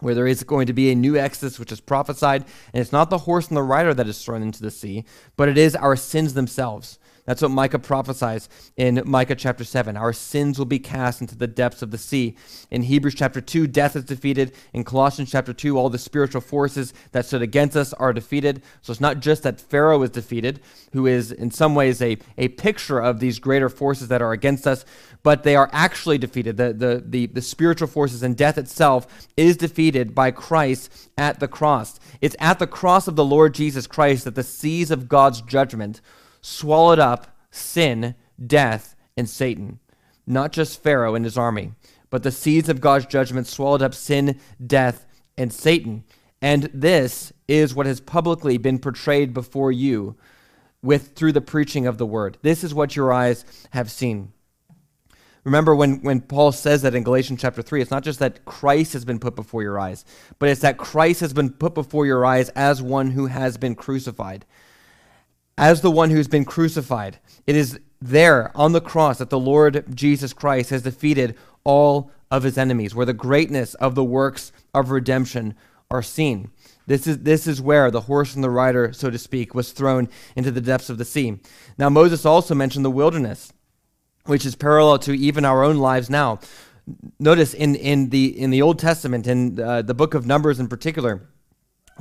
where 0.01 0.15
there 0.15 0.27
is 0.27 0.43
going 0.45 0.67
to 0.67 0.73
be 0.73 0.91
a 0.91 0.95
new 0.95 1.17
exodus 1.17 1.59
which 1.59 1.73
is 1.73 1.81
prophesied, 1.81 2.45
and 2.73 2.81
it's 2.81 2.93
not 2.93 3.11
the 3.11 3.19
horse 3.19 3.49
and 3.49 3.57
the 3.57 3.63
rider 3.63 3.93
that 3.93 4.09
is 4.09 4.25
thrown 4.25 4.43
into 4.43 4.63
the 4.63 4.71
sea, 4.71 5.05
but 5.37 5.49
it 5.49 5.59
is 5.59 5.77
our 5.77 5.97
sins 5.97 6.35
themselves. 6.35 6.99
That's 7.31 7.43
what 7.43 7.53
Micah 7.53 7.79
prophesies 7.79 8.49
in 8.77 9.05
Micah 9.07 9.37
chapter 9.37 9.63
7. 9.63 9.97
Our 9.97 10.13
sins 10.13 10.59
will 10.59 10.67
be 10.67 10.81
cast 10.81 11.21
into 11.21 11.37
the 11.37 11.47
depths 11.47 11.81
of 11.81 11.93
the 11.93 11.97
sea. 11.97 12.35
In 12.73 12.83
Hebrews 12.83 13.15
chapter 13.15 13.41
2, 13.41 13.69
death 13.69 13.95
is 13.95 14.03
defeated. 14.03 14.53
In 14.73 14.83
Colossians 14.83 15.31
chapter 15.31 15.53
2, 15.53 15.79
all 15.79 15.89
the 15.89 15.97
spiritual 15.97 16.41
forces 16.41 16.93
that 17.13 17.25
stood 17.25 17.41
against 17.41 17.77
us 17.77 17.93
are 17.93 18.13
defeated. 18.13 18.65
So 18.83 18.91
it's 18.91 19.01
not 19.01 19.21
just 19.21 19.45
that 19.45 19.61
Pharaoh 19.61 20.03
is 20.03 20.11
defeated, 20.11 20.61
who 20.93 21.07
is 21.07 21.31
in 21.31 21.53
some 21.53 21.77
ways 21.77 22.03
a, 22.03 22.19
a 22.37 22.49
picture 22.49 22.99
of 22.99 23.21
these 23.21 23.39
greater 23.39 23.69
forces 23.69 24.09
that 24.09 24.23
are 24.23 24.33
against 24.33 24.67
us, 24.67 24.85
but 25.23 25.45
they 25.45 25.55
are 25.55 25.71
actually 25.73 26.19
defeated. 26.19 26.57
The, 26.57 26.73
the, 26.73 27.05
the, 27.07 27.27
the 27.27 27.43
spiritual 27.43 27.87
forces 27.87 28.25
and 28.25 28.37
death 28.37 28.59
itself 28.59 29.07
is 29.37 29.57
defeated 29.57 30.17
by 30.17 30.33
Christ 30.33 31.11
at 31.17 31.39
the 31.39 31.47
cross. 31.47 32.01
It's 32.21 32.35
at 32.41 32.59
the 32.59 32.67
cross 32.67 33.07
of 33.07 33.15
the 33.15 33.25
Lord 33.25 33.55
Jesus 33.55 33.87
Christ 33.87 34.25
that 34.25 34.35
the 34.35 34.43
seas 34.43 34.91
of 34.91 35.09
God's 35.09 35.43
judgment 35.43 36.01
swallowed 36.41 36.99
up 36.99 37.37
sin, 37.51 38.15
death, 38.45 38.97
and 39.17 39.29
Satan. 39.29 39.81
Not 40.27 40.53
just 40.53 40.83
Pharaoh 40.83 41.15
and 41.15 41.25
his 41.25 41.39
army, 41.39 41.73
but 42.09 42.23
the 42.23 42.33
seeds 42.33 42.69
of 42.69 42.81
God's 42.81 43.07
judgment 43.07 43.47
swallowed 43.47 43.83
up 43.83 43.95
sin, 43.95 44.39
death, 44.65 45.07
and 45.37 45.53
Satan. 45.53 46.05
And 46.43 46.65
this 46.73 47.33
is 47.49 47.75
what 47.75 47.87
has 47.87 48.01
publicly 48.01 48.59
been 48.59 48.79
portrayed 48.79 49.35
before 49.35 49.73
you 49.73 50.17
with 50.83 51.15
through 51.15 51.33
the 51.33 51.41
preaching 51.41 51.87
of 51.87 51.99
the 51.99 52.07
word. 52.07 52.39
This 52.43 52.65
is 52.65 52.75
what 52.75 52.97
your 52.97 53.13
eyes 53.13 53.45
have 53.71 53.91
seen. 53.91 54.33
Remember 55.45 55.75
when, 55.75 56.03
when 56.03 56.21
Paul 56.21 56.53
says 56.53 56.83
that 56.83 56.95
in 56.95 57.03
Galatians 57.03 57.41
chapter 57.41 57.63
3, 57.63 57.81
it's 57.81 57.91
not 57.91 58.05
just 58.05 58.19
that 58.19 58.45
Christ 58.45 58.93
has 58.93 59.05
been 59.05 59.19
put 59.19 59.35
before 59.35 59.63
your 59.63 59.81
eyes, 59.81 60.05
but 60.39 60.49
it's 60.49 60.61
that 60.61 60.77
Christ 60.77 61.21
has 61.21 61.33
been 61.33 61.51
put 61.51 61.75
before 61.75 62.05
your 62.05 62.27
eyes 62.27 62.51
as 62.51 62.83
one 62.83 63.13
who 63.13 63.27
has 63.27 63.57
been 63.57 63.75
crucified 63.75 64.45
as 65.61 65.83
the 65.83 65.91
one 65.91 66.09
who's 66.09 66.27
been 66.27 66.47
crucified. 66.47 67.19
It 67.47 67.55
is 67.55 67.79
there 68.01 68.51
on 68.57 68.73
the 68.73 68.81
cross 68.81 69.19
that 69.19 69.29
the 69.29 69.39
Lord 69.39 69.85
Jesus 69.95 70.33
Christ 70.33 70.71
has 70.71 70.83
defeated 70.83 71.37
all 71.65 72.11
of 72.31 72.45
his 72.45 72.57
enemies, 72.57 72.95
where 72.95 73.05
the 73.05 73.13
greatness 73.13 73.75
of 73.75 73.95
the 73.95 74.03
works 74.03 74.53
of 74.73 74.91
redemption 74.91 75.55
are 75.91 76.03
seen. 76.03 76.51
This 76.87 77.07
is, 77.07 77.19
this 77.19 77.47
is 77.47 77.61
where 77.61 77.91
the 77.91 78.01
horse 78.01 78.35
and 78.35 78.43
the 78.43 78.49
rider, 78.49 78.95
so 78.95 79.11
to 79.11 79.19
speak, 79.19 79.55
was 79.55 79.73
thrown 79.73 80.09
into 80.35 80.51
the 80.51 80.63
depths 80.63 80.89
of 80.89 80.97
the 80.97 81.05
sea. 81.05 81.39
Now, 81.77 81.91
Moses 81.91 82.25
also 82.25 82.55
mentioned 82.55 82.85
the 82.85 82.91
wilderness, 82.91 83.53
which 84.25 84.47
is 84.47 84.55
parallel 84.55 84.99
to 85.01 85.13
even 85.13 85.45
our 85.45 85.63
own 85.63 85.77
lives 85.77 86.09
now. 86.09 86.41
Notice 87.19 87.53
in, 87.53 87.75
in, 87.75 88.09
the, 88.09 88.41
in 88.41 88.49
the 88.49 88.63
Old 88.63 88.79
Testament, 88.79 89.27
in 89.27 89.61
uh, 89.61 89.83
the 89.83 89.95
book 89.95 90.15
of 90.15 90.27
Numbers 90.27 90.59
in 90.59 90.69
particular, 90.69 91.29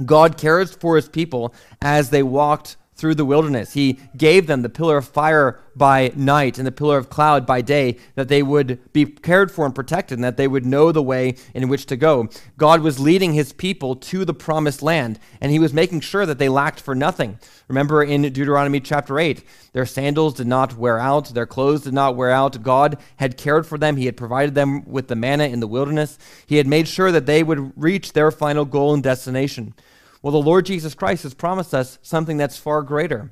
God 0.05 0.37
cares 0.37 0.73
for 0.73 0.95
his 0.95 1.09
people 1.09 1.53
as 1.81 2.09
they 2.09 2.23
walked 2.23 2.77
through 2.99 3.15
the 3.15 3.25
wilderness. 3.25 3.73
He 3.73 3.99
gave 4.15 4.47
them 4.47 4.61
the 4.61 4.69
pillar 4.69 4.97
of 4.97 5.07
fire 5.07 5.59
by 5.75 6.11
night 6.15 6.57
and 6.57 6.67
the 6.67 6.71
pillar 6.71 6.97
of 6.97 7.09
cloud 7.09 7.45
by 7.45 7.61
day, 7.61 7.97
that 8.15 8.27
they 8.27 8.43
would 8.43 8.79
be 8.91 9.05
cared 9.05 9.51
for 9.51 9.65
and 9.65 9.73
protected, 9.73 10.17
and 10.17 10.23
that 10.23 10.35
they 10.35 10.47
would 10.47 10.65
know 10.65 10.91
the 10.91 11.01
way 11.01 11.35
in 11.53 11.69
which 11.69 11.85
to 11.85 11.95
go. 11.95 12.27
God 12.57 12.81
was 12.81 12.99
leading 12.99 13.33
his 13.33 13.53
people 13.53 13.95
to 13.95 14.25
the 14.25 14.33
promised 14.33 14.81
land, 14.81 15.19
and 15.39 15.51
he 15.51 15.59
was 15.59 15.73
making 15.73 16.01
sure 16.01 16.25
that 16.25 16.37
they 16.37 16.49
lacked 16.49 16.81
for 16.81 16.93
nothing. 16.93 17.39
Remember 17.69 18.03
in 18.03 18.21
Deuteronomy 18.21 18.81
chapter 18.81 19.17
8, 19.17 19.43
their 19.71 19.85
sandals 19.85 20.33
did 20.33 20.47
not 20.47 20.77
wear 20.77 20.99
out, 20.99 21.29
their 21.29 21.45
clothes 21.45 21.83
did 21.83 21.93
not 21.93 22.15
wear 22.15 22.31
out. 22.31 22.61
God 22.61 22.97
had 23.15 23.37
cared 23.37 23.65
for 23.65 23.77
them, 23.77 23.95
he 23.95 24.05
had 24.05 24.17
provided 24.17 24.55
them 24.55 24.83
with 24.85 25.07
the 25.07 25.15
manna 25.15 25.45
in 25.45 25.61
the 25.61 25.67
wilderness, 25.67 26.17
he 26.45 26.57
had 26.57 26.67
made 26.67 26.87
sure 26.87 27.11
that 27.11 27.25
they 27.25 27.43
would 27.43 27.71
reach 27.81 28.13
their 28.13 28.31
final 28.31 28.65
goal 28.65 28.93
and 28.93 29.03
destination. 29.03 29.73
Well, 30.21 30.31
the 30.33 30.41
Lord 30.41 30.65
Jesus 30.65 30.95
Christ 30.95 31.23
has 31.23 31.33
promised 31.33 31.73
us 31.73 31.97
something 32.01 32.37
that's 32.37 32.57
far 32.57 32.81
greater. 32.81 33.31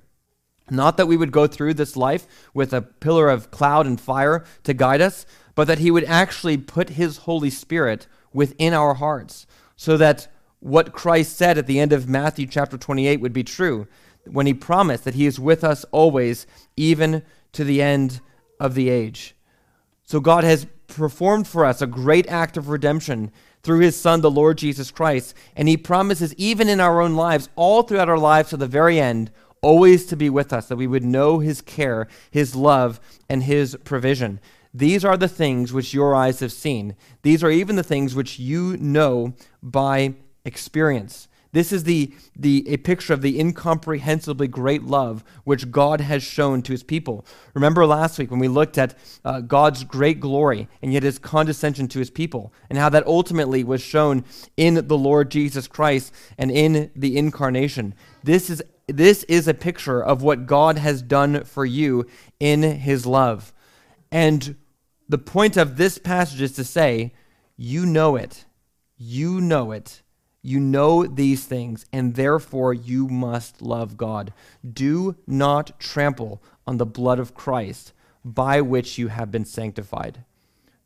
Not 0.69 0.97
that 0.97 1.08
we 1.08 1.17
would 1.17 1.32
go 1.32 1.47
through 1.47 1.73
this 1.76 1.95
life 1.95 2.28
with 2.54 2.73
a 2.73 2.82
pillar 2.82 3.30
of 3.30 3.52
cloud 3.52 3.86
and 3.86 4.00
fire 4.00 4.45
to 4.63 4.73
guide 4.73 5.02
us, 5.02 5.26
but 5.56 5.67
that 5.67 5.80
He 5.80 5.91
would 5.91 6.04
actually 6.06 6.58
put 6.58 6.91
His 6.91 7.17
Holy 7.17 7.50
Spirit 7.50 8.08
within 8.34 8.73
our 8.73 8.95
hearts 8.95 9.47
so 9.76 9.97
that 9.97 10.28
what 10.60 10.93
Christ 10.93 11.38
said 11.38 11.58
at 11.58 11.67
the 11.67 11.80
end 11.80 11.93
of 11.93 12.10
Matthew 12.10 12.47
chapter 12.47 12.78
28 12.78 13.21
would 13.21 13.34
be 13.34 13.43
true 13.43 13.88
when 14.26 14.45
He 14.45 14.54
promised 14.54 15.04
that 15.06 15.15
He 15.15 15.26
is 15.26 15.39
with 15.39 15.63
us 15.63 15.86
always, 15.91 16.47
even 16.76 17.23
to 17.54 17.63
the 17.63 17.82
end 17.82 18.21
of 18.60 18.76
the 18.76 18.89
age. 18.89 19.36
So 20.04 20.19
God 20.19 20.43
has 20.43 20.67
performed 20.88 21.47
for 21.47 21.65
us 21.65 21.82
a 21.82 21.88
great 21.88 22.28
act 22.28 22.58
of 22.58 22.69
redemption 22.69 23.32
through 23.68 23.80
his 23.80 24.00
Son, 24.00 24.22
the 24.22 24.32
Lord 24.32 24.58
Jesus 24.58 24.92
Christ. 24.92 25.36
And 25.54 25.68
he 25.68 25.76
promises, 25.76 26.34
even 26.36 26.70
in 26.70 26.80
our 26.80 27.02
own 27.02 27.16
lives, 27.16 27.50
all 27.58 27.84
throughout 27.84 28.08
our 28.08 28.18
lives 28.18 28.52
to 28.52 28.58
the 28.58 28.66
very 28.66 28.98
end, 28.98 29.30
always 29.62 30.06
to 30.06 30.16
be 30.16 30.30
with 30.30 30.54
us, 30.54 30.70
that 30.70 30.78
we 30.78 30.88
would 30.88 31.04
know 31.04 31.40
his 31.40 31.62
care, 31.62 32.08
his 32.32 32.56
love, 32.56 33.02
and 33.28 33.44
his 33.44 33.76
provision. 33.84 34.40
These 34.74 35.04
are 35.04 35.18
the 35.18 35.28
things 35.28 35.74
which 35.74 35.94
your 35.94 36.16
eyes 36.16 36.40
have 36.40 36.54
seen. 36.54 36.96
These 37.24 37.44
are 37.44 37.52
even 37.52 37.76
the 37.76 37.84
things 37.84 38.16
which 38.16 38.40
you 38.40 38.78
know 38.78 39.34
by 39.62 40.14
experience. 40.46 41.27
This 41.52 41.72
is 41.72 41.84
the, 41.84 42.14
the, 42.36 42.64
a 42.68 42.78
picture 42.78 43.14
of 43.14 43.22
the 43.22 43.40
incomprehensibly 43.40 44.48
great 44.48 44.84
love 44.84 45.24
which 45.44 45.72
God 45.72 46.02
has 46.02 46.24
shown 46.24 46.62
to 46.64 46.72
his 46.72 46.84
people. 46.84 47.26
Remember 47.54 47.86
last 47.86 48.20
week 48.20 48.32
when 48.32 48.40
we 48.40 48.48
looked 48.48 48.78
at 48.78 48.96
uh, 49.24 49.42
God's 49.42 49.84
great 49.84 50.20
glory 50.20 50.68
and 50.82 50.92
yet 50.92 51.04
his 51.04 51.20
condescension 51.20 51.88
to 51.90 52.00
his 52.00 52.10
people, 52.10 52.54
and 52.70 52.78
how 52.78 52.90
that 52.90 53.08
ultimately 53.08 53.64
was 53.64 53.82
shown 53.82 54.24
in 54.58 54.88
the 54.88 54.98
Lord 54.98 55.32
Jesus 55.32 55.68
Christ 55.68 56.14
and 56.38 56.52
in 56.52 56.92
the 56.96 57.18
incarnation. 57.18 57.94
This 58.24 58.50
is, 58.50 58.62
this 58.88 59.24
is 59.24 59.48
a 59.48 59.54
picture 59.54 60.04
of 60.04 60.22
what 60.22 60.46
God 60.46 60.78
has 60.78 61.02
done 61.02 61.44
for 61.44 61.66
you 61.66 62.06
in 62.40 62.62
his 62.62 63.06
love. 63.06 63.54
And 64.12 64.56
the 65.10 65.18
point 65.18 65.58
of 65.58 65.78
this 65.78 65.98
passage 65.98 66.42
is 66.42 66.54
to 66.54 66.64
say, 66.64 67.14
you 67.56 67.86
know 67.86 68.16
it. 68.16 68.46
You 68.98 69.40
know 69.42 69.72
it 69.72 70.02
you 70.41 70.60
know 70.60 71.06
these 71.06 71.45
things, 71.45 71.86
and 71.91 72.15
therefore 72.15 72.73
you 72.73 73.08
must 73.08 73.62
love 73.62 73.97
God. 73.97 74.34
Do 74.67 75.15
not 75.26 75.80
trample 75.80 76.41
on 76.65 76.78
the 76.78 76.86
blood 76.86 77.19
of 77.19 77.34
Christ 77.34 77.93
by 78.23 78.62
which 78.62 78.97
you 78.97 79.08
have 79.08 79.32
been 79.32 79.45
sanctified. 79.45 80.23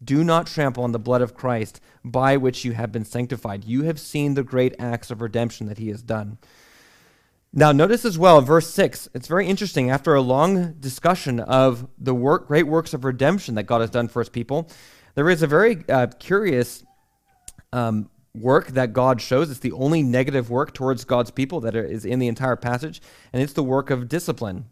Do 0.04 0.24
not 0.24 0.48
trample 0.48 0.84
on 0.84 0.94
the 0.94 1.00
blood 1.00 1.22
of 1.22 1.36
Christ 1.36 1.80
by 2.04 2.38
which 2.38 2.66
you 2.66 2.72
have 2.74 2.92
been 2.92 3.06
sanctified. 3.06 3.66
You 3.66 3.84
have 3.84 4.00
seen 4.00 4.34
the 4.34 4.44
great 4.44 4.76
acts 4.80 5.12
of 5.12 5.22
redemption 5.22 5.68
that 5.68 5.78
he 5.78 5.90
has 5.90 6.02
done. 6.02 6.40
Now, 7.54 7.72
notice 7.72 8.06
as 8.06 8.18
well, 8.18 8.42
verse 8.42 8.74
6, 8.74 9.10
it's 9.14 9.28
very 9.28 9.46
interesting. 9.46 9.92
After 9.92 10.16
a 10.16 10.22
long 10.22 10.74
discussion 10.80 11.40
of 11.40 11.86
the 11.98 12.16
work, 12.16 12.48
great 12.48 12.66
works 12.66 12.94
of 12.94 13.04
redemption 13.04 13.56
that 13.56 13.64
God 13.64 13.82
has 13.82 13.90
done 13.90 14.08
for 14.08 14.22
his 14.22 14.30
people, 14.30 14.70
there 15.16 15.30
is 15.30 15.44
a 15.44 15.48
very 15.48 15.84
uh, 15.90 16.08
curious 16.18 16.84
um, 17.74 18.10
work 18.34 18.68
that 18.70 18.94
God 18.94 19.22
shows. 19.22 19.52
It's 19.52 19.60
the 19.60 19.72
only 19.74 20.04
negative 20.04 20.50
work 20.50 20.74
towards 20.74 21.04
God's 21.04 21.32
people 21.32 21.60
that 21.62 21.76
is 21.76 22.06
in 22.06 22.20
the 22.20 22.28
entire 22.28 22.56
passage, 22.56 23.02
and 23.34 23.42
it's 23.42 23.54
the 23.54 23.64
work 23.64 23.90
of 23.90 24.08
discipline. 24.08 24.66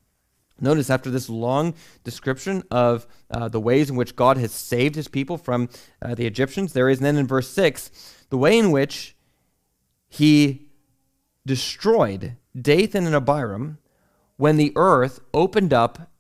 Notice 0.62 0.90
after 0.90 1.10
this 1.10 1.30
long 1.30 1.74
description 2.04 2.64
of 2.70 3.08
uh, 3.32 3.48
the 3.48 3.60
ways 3.60 3.90
in 3.90 3.96
which 3.96 4.16
God 4.16 4.38
has 4.38 4.52
saved 4.52 4.96
his 4.96 5.08
people 5.08 5.38
from 5.38 5.70
uh, 6.02 6.16
the 6.16 6.26
Egyptians, 6.26 6.74
there 6.74 6.90
is 6.90 7.00
then 7.00 7.16
in 7.16 7.28
verse 7.28 7.50
6 7.50 7.92
the 8.30 8.38
way 8.38 8.58
in 8.58 8.72
which 8.72 9.16
he 10.08 10.70
destroyed 11.46 12.36
Dathan 12.60 13.06
and 13.06 13.16
Abiram 13.16 13.78
when 14.38 14.58
the 14.58 14.74
earth 14.76 15.20
opened 15.34 15.74
up 15.74 16.12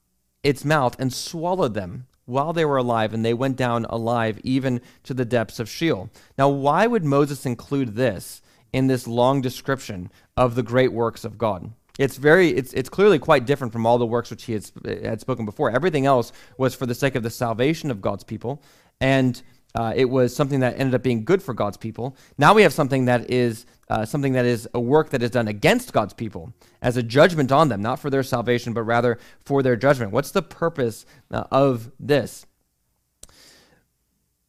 its 0.43 0.63
mouth 0.63 0.95
and 0.99 1.13
swallowed 1.13 1.73
them 1.73 2.07
while 2.29 2.53
they 2.53 2.65
were 2.65 2.77
alive, 2.77 3.13
and 3.13 3.25
they 3.25 3.33
went 3.33 3.57
down 3.57 3.85
alive 3.89 4.39
even 4.43 4.81
to 5.03 5.13
the 5.13 5.25
depths 5.25 5.59
of 5.59 5.69
Sheol. 5.69 6.09
Now, 6.37 6.49
why 6.49 6.87
would 6.87 7.03
Moses 7.03 7.45
include 7.45 7.95
this 7.95 8.41
in 8.71 8.87
this 8.87 9.07
long 9.07 9.41
description 9.41 10.11
of 10.37 10.55
the 10.55 10.63
great 10.63 10.93
works 10.93 11.25
of 11.25 11.37
God? 11.37 11.71
It's 11.97 12.15
very, 12.15 12.49
it's, 12.49 12.71
it's 12.73 12.87
clearly 12.87 13.19
quite 13.19 13.45
different 13.45 13.73
from 13.73 13.85
all 13.85 13.97
the 13.97 14.05
works 14.05 14.29
which 14.29 14.43
he 14.45 14.53
had, 14.53 14.71
had 14.85 15.19
spoken 15.19 15.43
before. 15.45 15.69
Everything 15.69 16.05
else 16.05 16.31
was 16.57 16.73
for 16.73 16.85
the 16.85 16.95
sake 16.95 17.15
of 17.15 17.23
the 17.23 17.29
salvation 17.29 17.91
of 17.91 18.01
God's 18.01 18.23
people, 18.23 18.63
and 19.01 19.41
uh, 19.75 19.93
it 19.95 20.05
was 20.05 20.35
something 20.35 20.61
that 20.61 20.79
ended 20.79 20.95
up 20.95 21.03
being 21.03 21.23
good 21.23 21.43
for 21.43 21.53
God's 21.53 21.77
people. 21.77 22.15
Now 22.37 22.53
we 22.53 22.63
have 22.63 22.73
something 22.73 23.05
that 23.05 23.29
is 23.29 23.65
uh, 23.89 24.05
something 24.05 24.33
that 24.33 24.45
is 24.45 24.67
a 24.73 24.79
work 24.79 25.09
that 25.09 25.23
is 25.23 25.31
done 25.31 25.47
against 25.47 25.93
God's 25.93 26.13
people 26.13 26.53
as 26.81 26.97
a 26.97 27.03
judgment 27.03 27.51
on 27.51 27.69
them, 27.69 27.81
not 27.81 27.99
for 27.99 28.09
their 28.09 28.23
salvation, 28.23 28.73
but 28.73 28.83
rather 28.83 29.17
for 29.43 29.63
their 29.63 29.75
judgment. 29.75 30.11
What's 30.11 30.31
the 30.31 30.43
purpose 30.43 31.05
uh, 31.31 31.45
of 31.51 31.91
this? 31.99 32.45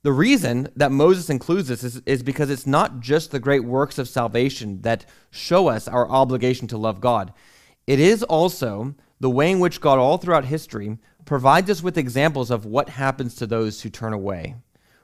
The 0.02 0.12
reason 0.12 0.68
that 0.76 0.92
Moses 0.92 1.28
includes 1.28 1.68
this 1.68 1.85
is, 1.85 2.02
is 2.06 2.22
because 2.22 2.48
it's 2.48 2.66
not 2.66 3.00
just 3.00 3.30
the 3.30 3.40
great 3.40 3.64
works 3.64 3.98
of 3.98 4.09
salvation 4.09 4.80
that 4.83 5.04
show 5.30 5.68
us 5.68 5.87
our 5.87 6.09
obligation 6.09 6.66
to 6.68 6.78
love 6.78 7.00
God. 7.02 7.35
It 7.87 8.00
is 8.00 8.22
also 8.22 8.94
the 9.20 9.28
way 9.28 9.50
in 9.50 9.61
which 9.61 9.80
God, 9.80 9.98
all 9.98 10.16
throughout 10.16 10.46
history, 10.46 10.96
provides 11.26 11.68
us 11.68 11.83
with 11.83 11.98
examples 11.98 12.50
of 12.50 12.64
what 12.64 12.88
happens 12.88 13.35
to 13.37 13.46
those 13.46 13.83
who 13.83 13.90
turn 13.90 14.14
away. 14.14 14.56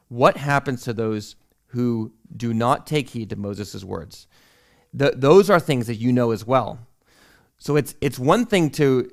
What 0.09 0.37
happens 0.37 0.83
to 0.85 0.93
those 0.93 1.37
who 1.69 2.13
do 2.35 2.55
not 2.55 2.87
take 2.87 3.11
heed 3.11 3.31
to 3.31 3.37
Moses' 3.37 3.85
words. 3.85 4.27
Those 4.93 5.51
are 5.51 5.61
things 5.61 5.87
that 5.89 5.97
you 5.97 6.13
know 6.13 6.31
as 6.31 6.47
well. 6.47 6.79
So 7.59 7.77
it's, 7.77 7.95
it's 8.01 8.19
one 8.19 8.47
thing 8.47 8.71
to, 8.71 9.11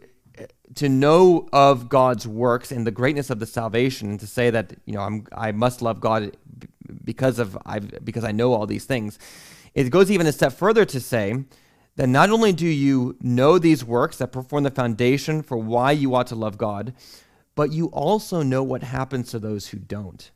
to 0.75 0.87
know 0.87 1.49
of 1.51 1.89
God's 1.89 2.27
works 2.27 2.71
and 2.71 2.87
the 2.87 2.91
greatness 2.91 3.29
of 3.29 3.39
the 3.39 3.45
salvation 3.45 4.11
and 4.11 4.19
to 4.19 4.27
say 4.27 4.49
that, 4.49 4.75
you 4.85 4.93
know, 4.93 5.01
I'm, 5.01 5.27
I 5.33 5.51
must 5.51 5.81
love 5.81 5.99
God 5.99 6.37
because, 7.03 7.39
of, 7.39 7.57
I, 7.65 7.79
because 7.79 8.23
I 8.23 8.31
know 8.31 8.53
all 8.53 8.65
these 8.65 8.85
things. 8.85 9.19
It 9.73 9.89
goes 9.89 10.09
even 10.09 10.27
a 10.27 10.31
step 10.31 10.53
further 10.53 10.85
to 10.85 10.99
say 10.99 11.43
that 11.95 12.07
not 12.07 12.29
only 12.29 12.53
do 12.53 12.67
you 12.67 13.17
know 13.19 13.57
these 13.57 13.83
works 13.83 14.17
that 14.17 14.31
perform 14.31 14.63
the 14.63 14.71
foundation 14.71 15.43
for 15.43 15.57
why 15.57 15.91
you 15.91 16.15
ought 16.15 16.27
to 16.27 16.35
love 16.35 16.57
God, 16.57 16.93
but 17.55 17.71
you 17.71 17.87
also 17.87 18.41
know 18.41 18.63
what 18.63 18.83
happens 18.83 19.31
to 19.31 19.39
those 19.39 19.67
who 19.67 19.79
don't 19.79 20.31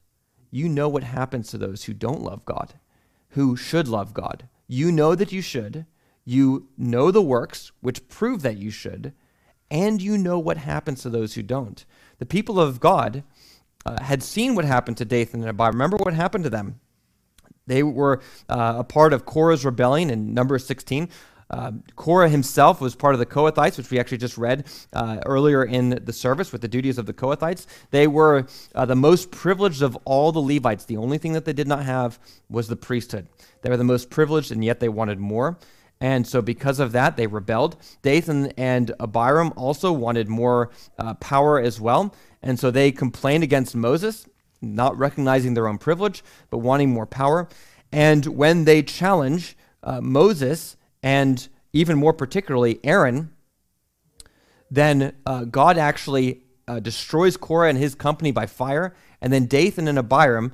you 0.57 0.67
know 0.67 0.89
what 0.89 1.03
happens 1.03 1.49
to 1.49 1.57
those 1.57 1.83
who 1.83 1.93
don't 1.93 2.21
love 2.21 2.43
God, 2.43 2.73
who 3.29 3.55
should 3.55 3.87
love 3.87 4.13
God. 4.13 4.47
You 4.67 4.91
know 4.91 5.13
that 5.13 5.31
you 5.31 5.41
should. 5.41 5.85
You 6.25 6.67
know 6.77 7.11
the 7.11 7.21
works 7.21 7.71
which 7.79 8.09
prove 8.09 8.41
that 8.41 8.57
you 8.57 8.71
should, 8.71 9.13
and 9.69 10.01
you 10.01 10.17
know 10.17 10.39
what 10.39 10.57
happens 10.57 11.03
to 11.03 11.09
those 11.09 11.35
who 11.35 11.43
don't. 11.43 11.85
The 12.17 12.25
people 12.25 12.59
of 12.59 12.79
God 12.79 13.23
uh, 13.85 14.03
had 14.03 14.23
seen 14.23 14.55
what 14.55 14.65
happened 14.65 14.97
to 14.97 15.05
Dathan 15.05 15.41
and 15.41 15.49
Abiram. 15.49 15.75
Remember 15.75 15.97
what 15.97 16.13
happened 16.13 16.43
to 16.43 16.49
them? 16.49 16.79
They 17.67 17.83
were 17.83 18.21
uh, 18.49 18.75
a 18.79 18.83
part 18.83 19.13
of 19.13 19.25
Korah's 19.25 19.63
rebellion 19.63 20.09
in 20.09 20.33
Numbers 20.33 20.65
16. 20.65 21.07
Uh, 21.49 21.71
Korah 21.95 22.29
himself 22.29 22.81
was 22.81 22.95
part 22.95 23.15
of 23.15 23.19
the 23.19 23.25
Kohathites, 23.25 23.77
which 23.77 23.89
we 23.89 23.99
actually 23.99 24.17
just 24.17 24.37
read 24.37 24.65
uh, 24.93 25.19
earlier 25.25 25.63
in 25.63 26.01
the 26.03 26.13
service 26.13 26.51
with 26.51 26.61
the 26.61 26.67
duties 26.67 26.97
of 26.97 27.05
the 27.05 27.13
Kohathites. 27.13 27.65
They 27.91 28.07
were 28.07 28.47
uh, 28.75 28.85
the 28.85 28.95
most 28.95 29.31
privileged 29.31 29.81
of 29.81 29.97
all 30.03 30.31
the 30.31 30.41
Levites. 30.41 30.85
The 30.85 30.97
only 30.97 31.17
thing 31.17 31.33
that 31.33 31.45
they 31.45 31.53
did 31.53 31.67
not 31.67 31.83
have 31.83 32.19
was 32.49 32.67
the 32.67 32.75
priesthood. 32.75 33.27
They 33.61 33.69
were 33.69 33.77
the 33.77 33.83
most 33.83 34.09
privileged, 34.09 34.51
and 34.51 34.63
yet 34.63 34.79
they 34.79 34.89
wanted 34.89 35.19
more. 35.19 35.57
And 35.99 36.27
so, 36.27 36.41
because 36.41 36.79
of 36.79 36.91
that, 36.91 37.17
they 37.17 37.25
rebelled. 37.25 37.75
Dathan 38.03 38.53
and 38.57 38.91
Abiram 38.99 39.51
also 39.55 39.91
wanted 39.91 40.27
more 40.27 40.69
uh, 40.99 41.15
power 41.15 41.59
as 41.59 41.81
well. 41.81 42.13
And 42.43 42.59
so, 42.59 42.69
they 42.69 42.91
complained 42.91 43.43
against 43.43 43.75
Moses, 43.75 44.27
not 44.61 44.97
recognizing 44.97 45.53
their 45.53 45.67
own 45.67 45.79
privilege, 45.79 46.23
but 46.51 46.59
wanting 46.59 46.91
more 46.91 47.07
power. 47.07 47.47
And 47.91 48.25
when 48.27 48.65
they 48.65 48.83
challenge 48.83 49.57
uh, 49.81 50.01
Moses, 50.01 50.77
and 51.03 51.47
even 51.73 51.97
more 51.97 52.13
particularly 52.13 52.79
Aaron, 52.83 53.31
then 54.69 55.13
uh, 55.25 55.45
God 55.45 55.77
actually 55.77 56.43
uh, 56.67 56.79
destroys 56.79 57.37
Korah 57.37 57.69
and 57.69 57.77
his 57.77 57.95
company 57.95 58.31
by 58.31 58.45
fire. 58.45 58.95
And 59.21 59.31
then 59.31 59.45
Dathan 59.45 59.87
and 59.87 59.97
Abiram, 59.97 60.53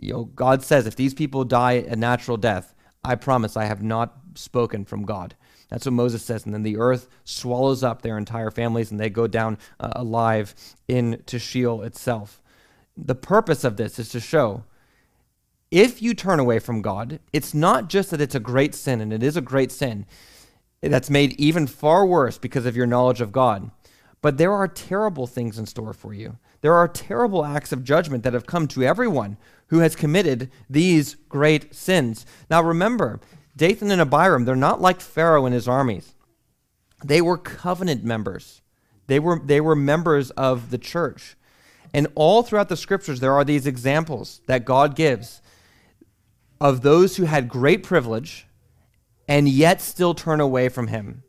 you 0.00 0.12
know, 0.12 0.24
God 0.24 0.62
says, 0.62 0.86
if 0.86 0.96
these 0.96 1.14
people 1.14 1.44
die 1.44 1.72
a 1.72 1.96
natural 1.96 2.36
death, 2.36 2.74
I 3.04 3.14
promise 3.14 3.56
I 3.56 3.64
have 3.64 3.82
not 3.82 4.16
spoken 4.34 4.84
from 4.84 5.04
God. 5.04 5.34
That's 5.68 5.86
what 5.86 5.94
Moses 5.94 6.22
says. 6.22 6.44
And 6.44 6.52
then 6.52 6.62
the 6.62 6.76
earth 6.76 7.08
swallows 7.24 7.82
up 7.82 8.02
their 8.02 8.18
entire 8.18 8.50
families 8.50 8.90
and 8.90 9.00
they 9.00 9.10
go 9.10 9.26
down 9.26 9.58
uh, 9.80 9.92
alive 9.96 10.54
into 10.86 11.38
Sheol 11.38 11.82
itself. 11.82 12.42
The 12.96 13.14
purpose 13.14 13.64
of 13.64 13.76
this 13.76 13.98
is 13.98 14.10
to 14.10 14.20
show 14.20 14.64
if 15.72 16.02
you 16.02 16.12
turn 16.12 16.38
away 16.38 16.58
from 16.58 16.82
God, 16.82 17.18
it's 17.32 17.54
not 17.54 17.88
just 17.88 18.10
that 18.10 18.20
it's 18.20 18.34
a 18.34 18.40
great 18.40 18.74
sin, 18.74 19.00
and 19.00 19.10
it 19.10 19.22
is 19.22 19.38
a 19.38 19.40
great 19.40 19.72
sin 19.72 20.04
that's 20.82 21.08
made 21.08 21.32
even 21.40 21.66
far 21.66 22.04
worse 22.04 22.36
because 22.36 22.66
of 22.66 22.76
your 22.76 22.86
knowledge 22.86 23.22
of 23.22 23.32
God, 23.32 23.70
but 24.20 24.36
there 24.36 24.52
are 24.52 24.68
terrible 24.68 25.26
things 25.26 25.58
in 25.58 25.64
store 25.64 25.94
for 25.94 26.12
you. 26.12 26.36
There 26.60 26.74
are 26.74 26.86
terrible 26.86 27.42
acts 27.42 27.72
of 27.72 27.84
judgment 27.84 28.22
that 28.22 28.34
have 28.34 28.46
come 28.46 28.68
to 28.68 28.84
everyone 28.84 29.38
who 29.68 29.78
has 29.78 29.96
committed 29.96 30.50
these 30.68 31.14
great 31.30 31.74
sins. 31.74 32.26
Now 32.50 32.62
remember, 32.62 33.20
Dathan 33.56 33.90
and 33.90 34.00
Abiram, 34.00 34.44
they're 34.44 34.54
not 34.54 34.82
like 34.82 35.00
Pharaoh 35.00 35.46
and 35.46 35.54
his 35.54 35.66
armies. 35.66 36.14
They 37.02 37.22
were 37.22 37.38
covenant 37.38 38.04
members. 38.04 38.60
They 39.06 39.18
were, 39.18 39.40
they 39.42 39.60
were 39.60 39.74
members 39.74 40.30
of 40.32 40.70
the 40.70 40.78
church. 40.78 41.34
And 41.94 42.08
all 42.14 42.42
throughout 42.42 42.68
the 42.68 42.76
scriptures, 42.76 43.20
there 43.20 43.32
are 43.34 43.44
these 43.44 43.66
examples 43.66 44.42
that 44.46 44.66
God 44.66 44.94
gives 44.94 45.41
of 46.62 46.82
those 46.82 47.16
who 47.16 47.24
had 47.24 47.48
great 47.48 47.82
privilege 47.82 48.46
and 49.26 49.48
yet 49.48 49.80
still 49.80 50.14
turn 50.14 50.40
away 50.40 50.68
from 50.68 50.86
him. 50.86 51.24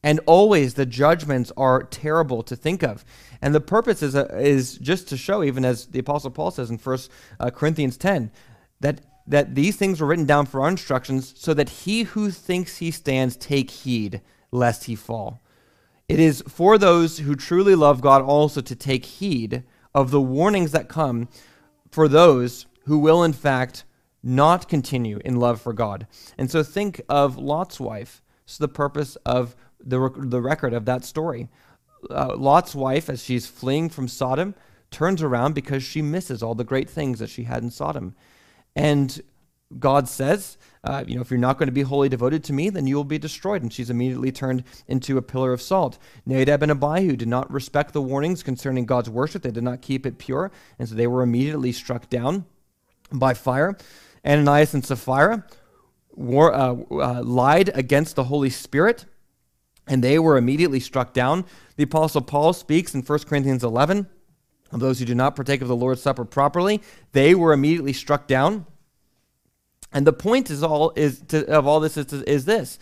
And 0.00 0.20
always 0.26 0.74
the 0.74 0.86
judgments 0.86 1.50
are 1.56 1.82
terrible 1.82 2.44
to 2.44 2.54
think 2.54 2.84
of. 2.84 3.04
And 3.42 3.52
the 3.52 3.60
purpose 3.60 4.00
is, 4.00 4.14
uh, 4.14 4.26
is 4.38 4.78
just 4.78 5.08
to 5.08 5.16
show, 5.16 5.42
even 5.42 5.64
as 5.64 5.86
the 5.86 5.98
Apostle 5.98 6.30
Paul 6.30 6.52
says 6.52 6.70
in 6.70 6.78
1 6.78 6.98
uh, 7.40 7.50
Corinthians 7.50 7.96
10, 7.96 8.30
that, 8.78 9.00
that 9.26 9.56
these 9.56 9.74
things 9.74 10.00
were 10.00 10.06
written 10.06 10.24
down 10.24 10.46
for 10.46 10.60
our 10.60 10.68
instructions, 10.68 11.34
so 11.36 11.52
that 11.52 11.68
he 11.68 12.04
who 12.04 12.30
thinks 12.30 12.76
he 12.76 12.92
stands 12.92 13.36
take 13.36 13.72
heed 13.72 14.20
lest 14.52 14.84
he 14.84 14.94
fall. 14.94 15.40
It 16.08 16.20
is 16.20 16.44
for 16.46 16.78
those 16.78 17.18
who 17.18 17.34
truly 17.34 17.74
love 17.74 18.00
God 18.00 18.22
also 18.22 18.60
to 18.60 18.76
take 18.76 19.04
heed 19.04 19.64
of 19.92 20.12
the 20.12 20.20
warnings 20.20 20.70
that 20.70 20.88
come 20.88 21.28
for 21.90 22.06
those 22.06 22.66
who 22.84 22.98
will, 22.98 23.24
in 23.24 23.32
fact, 23.32 23.84
not 24.22 24.68
continue 24.68 25.18
in 25.24 25.36
love 25.36 25.60
for 25.60 25.72
God. 25.72 26.06
And 26.36 26.50
so 26.50 26.62
think 26.62 27.00
of 27.08 27.38
Lot's 27.38 27.80
wife. 27.80 28.22
It's 28.44 28.58
the 28.58 28.68
purpose 28.68 29.16
of 29.24 29.56
the, 29.82 30.10
the 30.16 30.40
record 30.40 30.74
of 30.74 30.84
that 30.84 31.04
story. 31.04 31.48
Uh, 32.10 32.34
Lot's 32.36 32.74
wife, 32.74 33.08
as 33.08 33.22
she's 33.22 33.46
fleeing 33.46 33.88
from 33.88 34.08
Sodom, 34.08 34.54
turns 34.90 35.22
around 35.22 35.54
because 35.54 35.82
she 35.82 36.02
misses 36.02 36.42
all 36.42 36.54
the 36.54 36.64
great 36.64 36.90
things 36.90 37.18
that 37.18 37.30
she 37.30 37.44
had 37.44 37.62
in 37.62 37.70
Sodom. 37.70 38.14
And 38.74 39.20
God 39.78 40.08
says, 40.08 40.58
uh, 40.82 41.04
you 41.06 41.14
know, 41.14 41.20
if 41.20 41.30
you're 41.30 41.38
not 41.38 41.58
going 41.58 41.68
to 41.68 41.72
be 41.72 41.82
wholly 41.82 42.08
devoted 42.08 42.42
to 42.44 42.52
me, 42.52 42.70
then 42.70 42.86
you 42.86 42.96
will 42.96 43.04
be 43.04 43.18
destroyed. 43.18 43.62
And 43.62 43.72
she's 43.72 43.90
immediately 43.90 44.32
turned 44.32 44.64
into 44.88 45.16
a 45.16 45.22
pillar 45.22 45.52
of 45.52 45.62
salt. 45.62 45.98
Nadab 46.26 46.62
and 46.62 46.72
Abihu 46.72 47.16
did 47.16 47.28
not 47.28 47.50
respect 47.52 47.92
the 47.92 48.02
warnings 48.02 48.42
concerning 48.42 48.84
God's 48.84 49.08
worship. 49.08 49.42
They 49.42 49.52
did 49.52 49.62
not 49.62 49.82
keep 49.82 50.06
it 50.06 50.18
pure. 50.18 50.50
And 50.78 50.88
so 50.88 50.94
they 50.94 51.06
were 51.06 51.22
immediately 51.22 51.70
struck 51.70 52.10
down 52.10 52.46
by 53.12 53.34
fire. 53.34 53.76
Ananias 54.24 54.74
and 54.74 54.84
Sapphira 54.84 55.44
war, 56.12 56.52
uh, 56.52 56.76
uh, 56.90 57.22
lied 57.22 57.70
against 57.74 58.16
the 58.16 58.24
Holy 58.24 58.50
Spirit 58.50 59.06
and 59.90 60.04
they 60.04 60.18
were 60.18 60.36
immediately 60.36 60.80
struck 60.80 61.12
down. 61.12 61.44
The 61.76 61.82
Apostle 61.82 62.22
Paul 62.22 62.52
speaks 62.52 62.94
in 62.94 63.02
1 63.02 63.18
Corinthians 63.20 63.64
11 63.64 64.06
of 64.70 64.80
those 64.80 65.00
who 65.00 65.04
do 65.04 65.16
not 65.16 65.34
partake 65.34 65.62
of 65.62 65.68
the 65.68 65.76
Lord's 65.76 66.00
Supper 66.00 66.24
properly. 66.24 66.80
They 67.12 67.34
were 67.34 67.52
immediately 67.52 67.92
struck 67.92 68.28
down. 68.28 68.66
And 69.92 70.06
the 70.06 70.12
point 70.12 70.48
is 70.48 70.62
all 70.62 70.92
is 70.94 71.20
to, 71.28 71.44
of 71.48 71.66
all 71.66 71.80
this 71.80 71.96
is, 71.96 72.12
is 72.12 72.44
this 72.44 72.78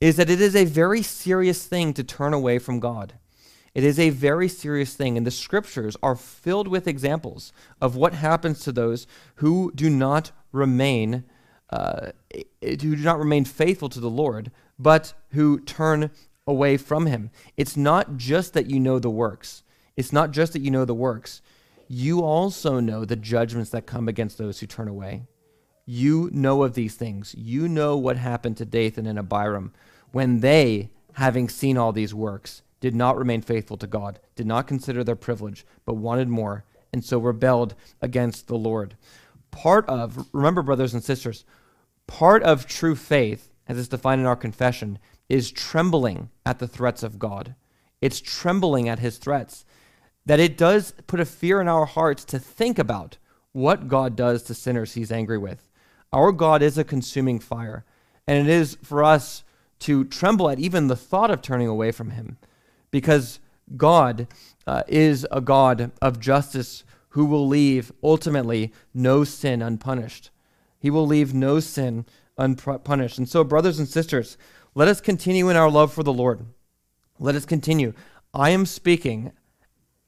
is 0.00 0.16
that 0.16 0.28
it 0.28 0.40
is 0.40 0.54
a 0.54 0.66
very 0.66 1.00
serious 1.00 1.66
thing 1.66 1.94
to 1.94 2.04
turn 2.04 2.34
away 2.34 2.58
from 2.58 2.78
God. 2.78 3.14
It 3.74 3.84
is 3.84 3.98
a 3.98 4.10
very 4.10 4.48
serious 4.48 4.94
thing, 4.94 5.16
and 5.16 5.26
the 5.26 5.30
scriptures 5.30 5.96
are 6.02 6.14
filled 6.14 6.68
with 6.68 6.86
examples 6.86 7.52
of 7.80 7.96
what 7.96 8.12
happens 8.12 8.60
to 8.60 8.72
those 8.72 9.06
who 9.36 9.72
do 9.74 9.88
not 9.88 10.30
remain, 10.54 11.24
uh, 11.70 12.12
who 12.62 12.76
do 12.76 12.96
not 12.96 13.18
remain 13.18 13.44
faithful 13.44 13.88
to 13.90 14.00
the 14.00 14.10
Lord, 14.10 14.50
but 14.78 15.14
who 15.30 15.60
turn 15.60 16.10
away 16.46 16.76
from 16.76 17.06
him. 17.06 17.30
It's 17.56 17.76
not 17.76 18.16
just 18.16 18.52
that 18.54 18.70
you 18.70 18.78
know 18.78 18.98
the 18.98 19.10
works. 19.10 19.62
It's 19.96 20.12
not 20.12 20.30
just 20.30 20.52
that 20.52 20.62
you 20.62 20.70
know 20.70 20.84
the 20.84 20.94
works. 20.94 21.42
You 21.88 22.22
also 22.22 22.80
know 22.80 23.04
the 23.04 23.16
judgments 23.16 23.70
that 23.70 23.86
come 23.86 24.08
against 24.08 24.38
those 24.38 24.60
who 24.60 24.66
turn 24.66 24.88
away. 24.88 25.22
You 25.86 26.30
know 26.32 26.62
of 26.62 26.74
these 26.74 26.94
things. 26.94 27.34
You 27.36 27.68
know 27.68 27.96
what 27.96 28.16
happened 28.16 28.56
to 28.58 28.64
Dathan 28.64 29.06
and 29.06 29.18
Abiram 29.18 29.72
when 30.12 30.40
they, 30.40 30.90
having 31.14 31.48
seen 31.48 31.76
all 31.76 31.92
these 31.92 32.14
works, 32.14 32.62
did 32.80 32.94
not 32.94 33.16
remain 33.16 33.42
faithful 33.42 33.76
to 33.78 33.86
God, 33.86 34.20
did 34.36 34.46
not 34.46 34.66
consider 34.66 35.02
their 35.02 35.16
privilege, 35.16 35.66
but 35.84 35.94
wanted 35.94 36.28
more, 36.28 36.64
and 36.92 37.04
so 37.04 37.18
rebelled 37.18 37.74
against 38.00 38.46
the 38.46 38.56
Lord. 38.56 38.96
Part 39.54 39.88
of, 39.88 40.26
remember, 40.32 40.62
brothers 40.62 40.94
and 40.94 41.02
sisters, 41.02 41.44
part 42.08 42.42
of 42.42 42.66
true 42.66 42.96
faith, 42.96 43.52
as 43.68 43.78
it's 43.78 43.88
defined 43.88 44.20
in 44.20 44.26
our 44.26 44.36
confession, 44.36 44.98
is 45.28 45.52
trembling 45.52 46.30
at 46.44 46.58
the 46.58 46.66
threats 46.66 47.02
of 47.02 47.20
God. 47.20 47.54
It's 48.00 48.20
trembling 48.20 48.88
at 48.88 48.98
his 48.98 49.16
threats. 49.16 49.64
That 50.26 50.40
it 50.40 50.58
does 50.58 50.92
put 51.06 51.20
a 51.20 51.24
fear 51.24 51.60
in 51.60 51.68
our 51.68 51.86
hearts 51.86 52.24
to 52.26 52.38
think 52.38 52.78
about 52.78 53.18
what 53.52 53.88
God 53.88 54.16
does 54.16 54.42
to 54.44 54.54
sinners 54.54 54.94
he's 54.94 55.12
angry 55.12 55.38
with. 55.38 55.70
Our 56.12 56.32
God 56.32 56.60
is 56.60 56.76
a 56.76 56.84
consuming 56.84 57.38
fire, 57.38 57.84
and 58.26 58.38
it 58.46 58.52
is 58.52 58.76
for 58.82 59.04
us 59.04 59.44
to 59.80 60.04
tremble 60.04 60.50
at 60.50 60.58
even 60.58 60.88
the 60.88 60.96
thought 60.96 61.30
of 61.30 61.42
turning 61.42 61.68
away 61.68 61.92
from 61.92 62.10
him 62.10 62.38
because 62.90 63.38
God 63.76 64.26
uh, 64.66 64.82
is 64.88 65.26
a 65.30 65.40
God 65.40 65.92
of 66.02 66.20
justice 66.20 66.83
who 67.14 67.24
will 67.24 67.46
leave 67.46 67.92
ultimately 68.02 68.72
no 68.92 69.22
sin 69.22 69.62
unpunished. 69.62 70.30
He 70.80 70.90
will 70.90 71.06
leave 71.06 71.32
no 71.32 71.60
sin 71.60 72.06
unpunished. 72.36 73.18
And 73.18 73.28
so, 73.28 73.44
brothers 73.44 73.78
and 73.78 73.86
sisters, 73.86 74.36
let 74.74 74.88
us 74.88 75.00
continue 75.00 75.48
in 75.48 75.54
our 75.54 75.70
love 75.70 75.92
for 75.92 76.02
the 76.02 76.12
Lord. 76.12 76.44
Let 77.20 77.36
us 77.36 77.46
continue. 77.46 77.92
I 78.34 78.50
am 78.50 78.66
speaking 78.66 79.30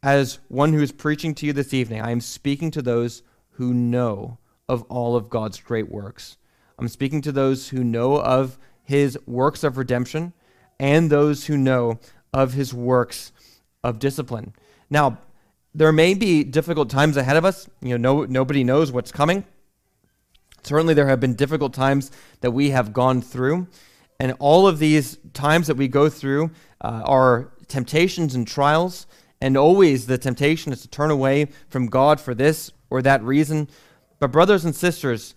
as 0.02 0.40
one 0.48 0.72
who 0.72 0.82
is 0.82 0.90
preaching 0.90 1.32
to 1.36 1.46
you 1.46 1.52
this 1.52 1.72
evening. 1.72 2.00
I 2.00 2.10
am 2.10 2.20
speaking 2.20 2.72
to 2.72 2.82
those 2.82 3.22
who 3.50 3.72
know 3.72 4.38
of 4.68 4.82
all 4.88 5.14
of 5.14 5.30
God's 5.30 5.60
great 5.60 5.88
works. 5.88 6.36
I'm 6.76 6.88
speaking 6.88 7.22
to 7.22 7.30
those 7.30 7.68
who 7.68 7.84
know 7.84 8.20
of 8.20 8.58
his 8.82 9.16
works 9.26 9.62
of 9.62 9.78
redemption 9.78 10.32
and 10.80 11.08
those 11.08 11.46
who 11.46 11.56
know 11.56 12.00
of 12.32 12.54
his 12.54 12.74
works 12.74 13.30
of 13.84 14.00
discipline. 14.00 14.54
Now, 14.90 15.18
there 15.76 15.92
may 15.92 16.14
be 16.14 16.42
difficult 16.42 16.88
times 16.88 17.18
ahead 17.18 17.36
of 17.36 17.44
us. 17.44 17.68
You 17.82 17.98
know, 17.98 18.22
no, 18.22 18.24
nobody 18.24 18.64
knows 18.64 18.90
what's 18.90 19.12
coming. 19.12 19.44
Certainly, 20.62 20.94
there 20.94 21.06
have 21.06 21.20
been 21.20 21.34
difficult 21.34 21.74
times 21.74 22.10
that 22.40 22.52
we 22.52 22.70
have 22.70 22.94
gone 22.94 23.20
through. 23.20 23.68
And 24.18 24.34
all 24.38 24.66
of 24.66 24.78
these 24.78 25.18
times 25.34 25.66
that 25.66 25.76
we 25.76 25.86
go 25.86 26.08
through 26.08 26.50
uh, 26.80 27.02
are 27.04 27.52
temptations 27.68 28.34
and 28.34 28.48
trials. 28.48 29.06
And 29.42 29.54
always 29.58 30.06
the 30.06 30.16
temptation 30.16 30.72
is 30.72 30.80
to 30.80 30.88
turn 30.88 31.10
away 31.10 31.48
from 31.68 31.88
God 31.88 32.22
for 32.22 32.34
this 32.34 32.72
or 32.88 33.02
that 33.02 33.22
reason. 33.22 33.68
But, 34.18 34.32
brothers 34.32 34.64
and 34.64 34.74
sisters, 34.74 35.34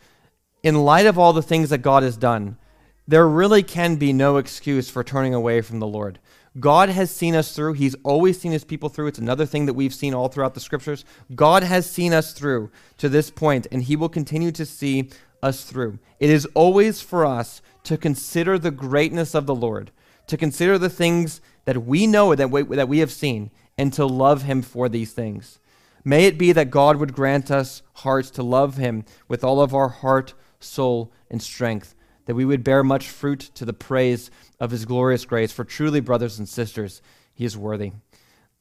in 0.63 0.86
light 0.86 1.06
of 1.06 1.19
all 1.19 1.34
the 1.34 1.43
things 1.43 1.69
that 1.69 1.80
God 1.80 2.02
has 2.02 2.15
done, 2.15 2.58
there 3.06 3.28
really 3.28 3.62
can 3.62 3.97
be 3.97 4.13
no 4.13 4.38
excuse 4.38 4.89
for 4.89 5.04
turning 5.04 5.34
away 5.34 5.60
from 5.60 5.80
the 5.80 5.88
Lord. 5.88 6.17
God 6.60 6.89
has 6.89 7.12
seen 7.12 7.36
us 7.36 7.56
through. 7.56 7.74
He's 7.74 7.95
always 8.04 8.39
seen 8.39 8.52
his 8.52 8.63
people 8.63 8.89
through. 8.89 9.08
It's 9.08 9.19
another 9.19 9.45
thing 9.45 9.65
that 9.65 9.74
we've 9.74 9.93
seen 9.93 10.13
all 10.13 10.28
throughout 10.28 10.54
the 10.54 10.60
scriptures. 10.60 11.06
God 11.36 11.63
has 11.63 11.89
seen 11.89 12.13
us 12.13 12.34
through 12.34 12.72
to 12.98 13.10
this 13.10 13.30
point, 13.30 13.67
and 13.72 13.84
he 13.84 13.95
will 13.95 14.10
continue 14.10 14.52
to 14.52 14.65
see 14.65 15.10
us 15.41 15.63
through. 15.63 16.00
It 16.19 16.30
is 16.30 16.45
always 16.54 17.02
for 17.02 17.26
us 17.26 17.62
to 17.84 17.98
consider 17.98 18.58
the 18.58 18.72
greatness 18.72 19.34
of 19.36 19.45
the 19.45 19.56
Lord, 19.56 19.91
to 20.28 20.38
consider 20.38 20.78
the 20.78 20.89
things 20.89 21.41
that 21.65 21.86
we 21.86 22.08
know 22.08 22.36
that 22.36 22.52
we, 22.52 22.63
that 22.63 22.89
we 22.89 23.00
have 23.00 23.12
seen, 23.12 23.52
and 23.78 23.93
to 23.93 24.06
love 24.06 24.43
him 24.43 24.62
for 24.62 24.89
these 24.89 25.13
things. 25.13 25.60
May 26.04 26.26
it 26.26 26.38
be 26.38 26.52
that 26.52 26.72
God 26.72 26.98
would 26.98 27.13
grant 27.13 27.52
us 27.52 27.82
hearts 27.93 28.30
to 28.32 28.43
love 28.43 28.78
him 28.78 29.06
with 29.28 29.43
all 29.43 29.62
of 29.62 29.74
our 29.74 29.89
heart, 29.89 30.34
soul, 30.60 31.12
and 31.30 31.41
strength, 31.41 31.95
that 32.30 32.36
we 32.36 32.46
would 32.46 32.63
bear 32.63 32.84
much 32.84 33.10
fruit 33.10 33.39
to 33.56 33.65
the 33.65 33.74
praise 33.74 34.30
of 34.60 34.70
his 34.70 34.86
glorious 34.86 35.26
grace. 35.26 35.52
For 35.52 35.63
truly, 35.63 36.00
brothers 36.00 36.38
and 36.38 36.48
sisters, 36.48 37.02
he 37.34 37.44
is 37.44 37.58
worthy. 37.58 37.92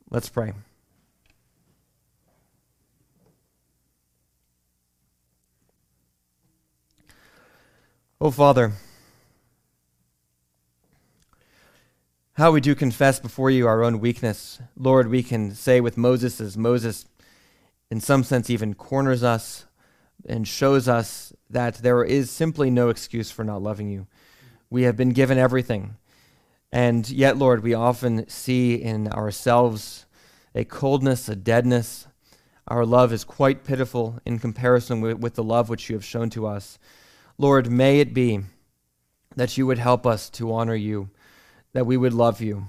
Let's 0.09 0.31
pray. 0.31 0.54
Oh, 8.18 8.31
Father, 8.31 8.72
how 12.36 12.51
we 12.51 12.62
do 12.62 12.74
confess 12.74 13.20
before 13.20 13.51
you 13.51 13.66
our 13.66 13.82
own 13.84 14.01
weakness. 14.01 14.62
Lord, 14.78 15.11
we 15.11 15.22
can 15.22 15.55
say 15.55 15.82
with 15.82 15.99
Moses, 15.99 16.40
as 16.40 16.57
Moses, 16.57 17.05
in 17.90 18.01
some 18.01 18.24
sense, 18.24 18.49
even 18.49 18.72
corners 18.72 19.22
us 19.22 19.66
and 20.26 20.46
shows 20.46 20.88
us 20.88 21.32
that 21.50 21.76
there 21.76 22.04
is 22.04 22.30
simply 22.30 22.70
no 22.70 22.88
excuse 22.88 23.30
for 23.30 23.44
not 23.44 23.62
loving 23.62 23.88
you. 23.88 24.06
We 24.70 24.82
have 24.82 24.96
been 24.96 25.10
given 25.10 25.38
everything. 25.38 25.96
And 26.72 27.08
yet, 27.08 27.38
Lord, 27.38 27.62
we 27.62 27.74
often 27.74 28.28
see 28.28 28.74
in 28.74 29.08
ourselves 29.08 30.06
a 30.54 30.64
coldness, 30.64 31.28
a 31.28 31.36
deadness. 31.36 32.06
Our 32.66 32.84
love 32.84 33.12
is 33.12 33.24
quite 33.24 33.64
pitiful 33.64 34.20
in 34.26 34.38
comparison 34.38 35.00
with, 35.00 35.18
with 35.18 35.34
the 35.34 35.42
love 35.42 35.68
which 35.68 35.88
you 35.88 35.96
have 35.96 36.04
shown 36.04 36.28
to 36.30 36.46
us. 36.46 36.78
Lord, 37.38 37.70
may 37.70 38.00
it 38.00 38.12
be 38.12 38.40
that 39.36 39.56
you 39.56 39.66
would 39.66 39.78
help 39.78 40.06
us 40.06 40.28
to 40.30 40.52
honor 40.52 40.74
you, 40.74 41.10
that 41.72 41.86
we 41.86 41.96
would 41.96 42.12
love 42.12 42.40
you, 42.40 42.66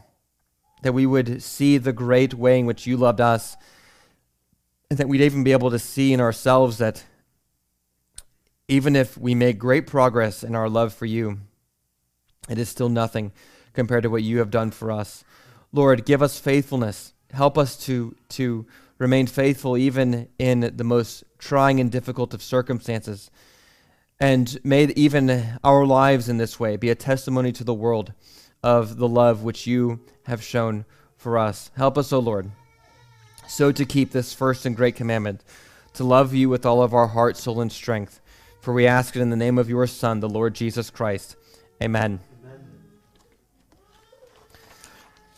that 0.83 0.93
we 0.93 1.05
would 1.05 1.41
see 1.41 1.77
the 1.77 1.91
great 1.91 2.33
way 2.33 2.59
in 2.59 2.65
which 2.65 2.87
you 2.87 2.95
loved 2.95 3.19
us, 3.19 3.57
and 4.89 4.97
that 4.99 5.09
we'd 5.09 5.21
even 5.21 5.43
be 5.43 5.51
able 5.51 5.71
to 5.71 5.79
see 5.79 6.13
in 6.13 6.21
ourselves 6.21 6.77
that 6.77 7.03
even 8.69 8.95
if 8.95 9.17
we 9.17 9.35
make 9.35 9.57
great 9.57 9.87
progress 9.87 10.43
in 10.43 10.55
our 10.55 10.69
love 10.69 10.93
for 10.93 11.07
you, 11.07 11.39
it 12.47 12.57
is 12.57 12.69
still 12.69 12.87
nothing 12.87 13.31
compared 13.73 14.03
to 14.03 14.09
what 14.09 14.23
you 14.23 14.37
have 14.37 14.51
done 14.51 14.71
for 14.71 14.91
us. 14.91 15.23
Lord, 15.73 16.05
give 16.05 16.21
us 16.21 16.39
faithfulness. 16.39 17.13
Help 17.31 17.57
us 17.57 17.75
to, 17.85 18.15
to 18.29 18.65
remain 18.99 19.27
faithful 19.27 19.75
even 19.75 20.27
in 20.37 20.71
the 20.75 20.83
most 20.83 21.23
trying 21.39 21.79
and 21.79 21.91
difficult 21.91 22.33
of 22.33 22.43
circumstances. 22.43 23.31
And 24.19 24.59
may 24.63 24.85
even 24.95 25.59
our 25.63 25.85
lives 25.85 26.29
in 26.29 26.37
this 26.37 26.59
way 26.59 26.75
be 26.77 26.89
a 26.89 26.95
testimony 26.95 27.51
to 27.53 27.63
the 27.63 27.73
world 27.73 28.13
of 28.61 28.97
the 28.97 29.07
love 29.07 29.43
which 29.43 29.65
you 29.65 30.01
have 30.25 30.43
shown 30.43 30.85
for 31.17 31.37
us. 31.37 31.71
Help 31.75 31.97
us, 31.97 32.13
O 32.13 32.19
Lord, 32.19 32.51
so 33.47 33.71
to 33.71 33.85
keep 33.85 34.11
this 34.11 34.33
first 34.33 34.65
and 34.65 34.75
great 34.75 34.95
commandment, 34.95 35.43
to 35.93 36.03
love 36.03 36.33
you 36.33 36.49
with 36.49 36.65
all 36.65 36.83
of 36.83 36.93
our 36.93 37.07
heart, 37.07 37.35
soul, 37.35 37.61
and 37.61 37.71
strength. 37.71 38.21
For 38.61 38.73
we 38.73 38.85
ask 38.85 39.15
it 39.15 39.21
in 39.21 39.29
the 39.29 39.35
name 39.35 39.57
of 39.57 39.69
your 39.69 39.87
Son, 39.87 40.19
the 40.19 40.29
Lord 40.29 40.53
Jesus 40.53 40.89
Christ. 40.89 41.35
Amen. 41.81 42.19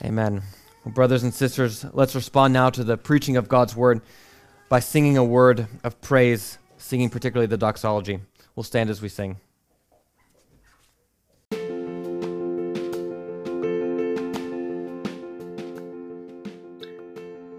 Amen. 0.04 0.42
Well, 0.84 0.94
brothers 0.94 1.22
and 1.24 1.34
sisters, 1.34 1.86
let's 1.94 2.16
respond 2.16 2.54
now 2.54 2.72
to 2.72 2.84
the 2.84 2.98
preaching 2.98 3.38
of 3.38 3.48
God's 3.48 3.76
word 3.76 4.02
by 4.68 4.80
singing 4.80 5.18
a 5.18 5.24
word 5.24 5.68
of 5.84 6.02
praise, 6.02 6.58
singing 6.78 7.10
particularly 7.10 7.48
the 7.48 7.58
doxology. 7.58 8.20
We'll 8.56 8.64
stand 8.64 8.90
as 8.90 9.02
we 9.02 9.10
sing. 9.10 9.38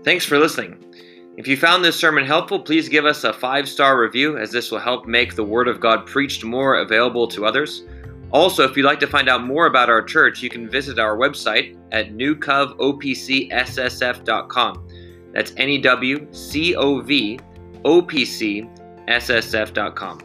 Thanks 0.04 0.24
for 0.24 0.36
listening. 0.36 0.91
If 1.36 1.48
you 1.48 1.56
found 1.56 1.82
this 1.82 1.98
sermon 1.98 2.26
helpful, 2.26 2.60
please 2.60 2.90
give 2.90 3.06
us 3.06 3.24
a 3.24 3.32
five 3.32 3.66
star 3.66 3.98
review, 3.98 4.36
as 4.36 4.50
this 4.50 4.70
will 4.70 4.78
help 4.78 5.06
make 5.06 5.34
the 5.34 5.42
Word 5.42 5.66
of 5.66 5.80
God 5.80 6.04
preached 6.06 6.44
more 6.44 6.74
available 6.76 7.26
to 7.28 7.46
others. 7.46 7.84
Also, 8.32 8.64
if 8.64 8.76
you'd 8.76 8.84
like 8.84 9.00
to 9.00 9.06
find 9.06 9.28
out 9.28 9.44
more 9.44 9.64
about 9.66 9.88
our 9.88 10.02
church, 10.02 10.42
you 10.42 10.50
can 10.50 10.68
visit 10.68 10.98
our 10.98 11.16
website 11.16 11.78
at 11.90 12.12
newcovopcssf.com. 12.12 14.88
That's 15.32 15.54
N 15.56 15.70
E 15.70 15.78
W 15.78 16.26
C 16.32 16.76
O 16.76 17.00
V 17.00 17.40
O 17.84 18.02
P 18.02 18.26
C 18.26 18.68
S 19.08 19.30
S 19.30 19.54
F.com. 19.54 20.20